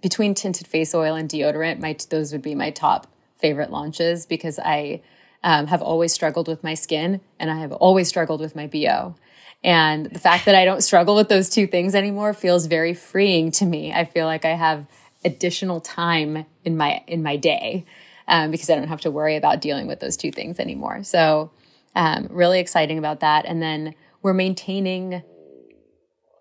between 0.02 0.34
tinted 0.34 0.68
face 0.68 0.94
oil 0.94 1.16
and 1.16 1.30
deodorant. 1.30 1.80
My 1.80 1.96
those 2.10 2.32
would 2.32 2.42
be 2.42 2.56
my 2.56 2.72
top 2.72 3.08
favorite 3.38 3.72
launches 3.72 4.26
because 4.26 4.60
I 4.60 5.02
um, 5.44 5.68
have 5.68 5.82
always 5.82 6.14
struggled 6.14 6.48
with 6.48 6.64
my 6.64 6.74
skin 6.74 7.22
and 7.40 7.52
I 7.52 7.60
have 7.60 7.72
always 7.74 8.08
struggled 8.08 8.40
with 8.40 8.56
my 8.56 8.68
bo. 8.68 9.16
And 9.64 10.08
the 10.08 10.20
fact 10.20 10.46
that 10.46 10.56
I 10.56 10.66
don't 10.66 10.82
struggle 10.82 11.16
with 11.16 11.30
those 11.30 11.50
two 11.50 11.68
things 11.68 11.96
anymore 11.96 12.34
feels 12.34 12.66
very 12.66 12.94
freeing 12.94 13.52
to 13.52 13.66
me. 13.66 13.94
I 13.94 14.06
feel 14.06 14.26
like 14.26 14.46
I 14.46 14.56
have 14.56 14.86
additional 15.26 15.80
time 15.80 16.46
in 16.66 16.76
my 16.76 17.02
in 17.08 17.24
my 17.24 17.38
day 17.38 17.86
um, 18.28 18.52
because 18.52 18.70
I 18.70 18.76
don't 18.76 18.88
have 18.88 19.02
to 19.02 19.12
worry 19.12 19.36
about 19.36 19.62
dealing 19.62 19.88
with 19.88 20.00
those 20.00 20.18
two 20.18 20.32
things 20.32 20.60
anymore. 20.60 21.04
So 21.04 21.52
um, 21.96 22.28
really 22.30 22.60
exciting 22.60 22.98
about 22.98 23.22
that. 23.22 23.46
And 23.46 23.62
then 23.62 23.96
we're 24.22 24.34
maintaining 24.34 25.22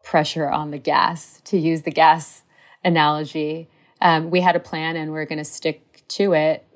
pressure 0.04 0.48
on 0.48 0.70
the 0.70 0.78
gas 0.78 1.40
to 1.44 1.58
use 1.58 1.82
the 1.82 1.90
gas 1.90 2.42
analogy. 2.84 3.68
Um, 4.00 4.30
we 4.30 4.40
had 4.40 4.56
a 4.56 4.60
plan 4.60 4.96
and 4.96 5.12
we're 5.12 5.26
going 5.26 5.38
to 5.38 5.44
stick 5.44 6.02
to 6.08 6.32
it 6.32 6.66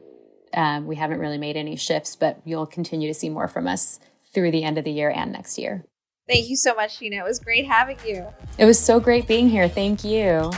Um, 0.54 0.86
we 0.86 0.96
haven't 0.96 1.18
really 1.18 1.38
made 1.38 1.56
any 1.56 1.76
shifts, 1.76 2.16
but 2.16 2.40
you'll 2.44 2.66
continue 2.66 3.08
to 3.08 3.14
see 3.14 3.28
more 3.28 3.48
from 3.48 3.66
us 3.66 4.00
through 4.32 4.50
the 4.52 4.64
end 4.64 4.78
of 4.78 4.84
the 4.84 4.92
year 4.92 5.10
and 5.10 5.32
next 5.32 5.58
year. 5.58 5.84
Thank 6.28 6.48
you 6.48 6.56
so 6.56 6.74
much, 6.74 6.98
Sheena. 6.98 7.20
It 7.20 7.24
was 7.24 7.38
great 7.38 7.66
having 7.66 7.98
you. 8.06 8.26
It 8.58 8.64
was 8.64 8.78
so 8.78 8.98
great 8.98 9.26
being 9.28 9.48
here. 9.48 9.68
Thank 9.68 10.02
you. 10.04 10.50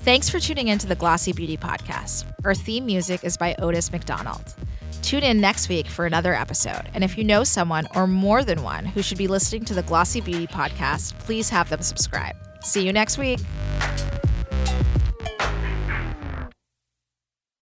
Thanks 0.00 0.28
for 0.28 0.38
tuning 0.38 0.68
in 0.68 0.78
to 0.78 0.86
the 0.86 0.94
Glossy 0.94 1.32
Beauty 1.32 1.56
Podcast. 1.56 2.26
Our 2.44 2.54
theme 2.54 2.86
music 2.86 3.24
is 3.24 3.36
by 3.36 3.56
Otis 3.58 3.90
McDonald. 3.90 4.54
Tune 5.06 5.22
in 5.22 5.40
next 5.40 5.68
week 5.68 5.86
for 5.86 6.04
another 6.04 6.34
episode. 6.34 6.90
And 6.92 7.04
if 7.04 7.16
you 7.16 7.22
know 7.22 7.44
someone 7.44 7.86
or 7.94 8.08
more 8.08 8.42
than 8.42 8.64
one 8.64 8.84
who 8.84 9.02
should 9.02 9.18
be 9.18 9.28
listening 9.28 9.64
to 9.66 9.72
the 9.72 9.84
Glossy 9.84 10.20
Beauty 10.20 10.48
Podcast, 10.48 11.16
please 11.20 11.48
have 11.48 11.68
them 11.68 11.80
subscribe. 11.80 12.34
See 12.60 12.84
you 12.84 12.92
next 12.92 13.16
week. 13.16 13.38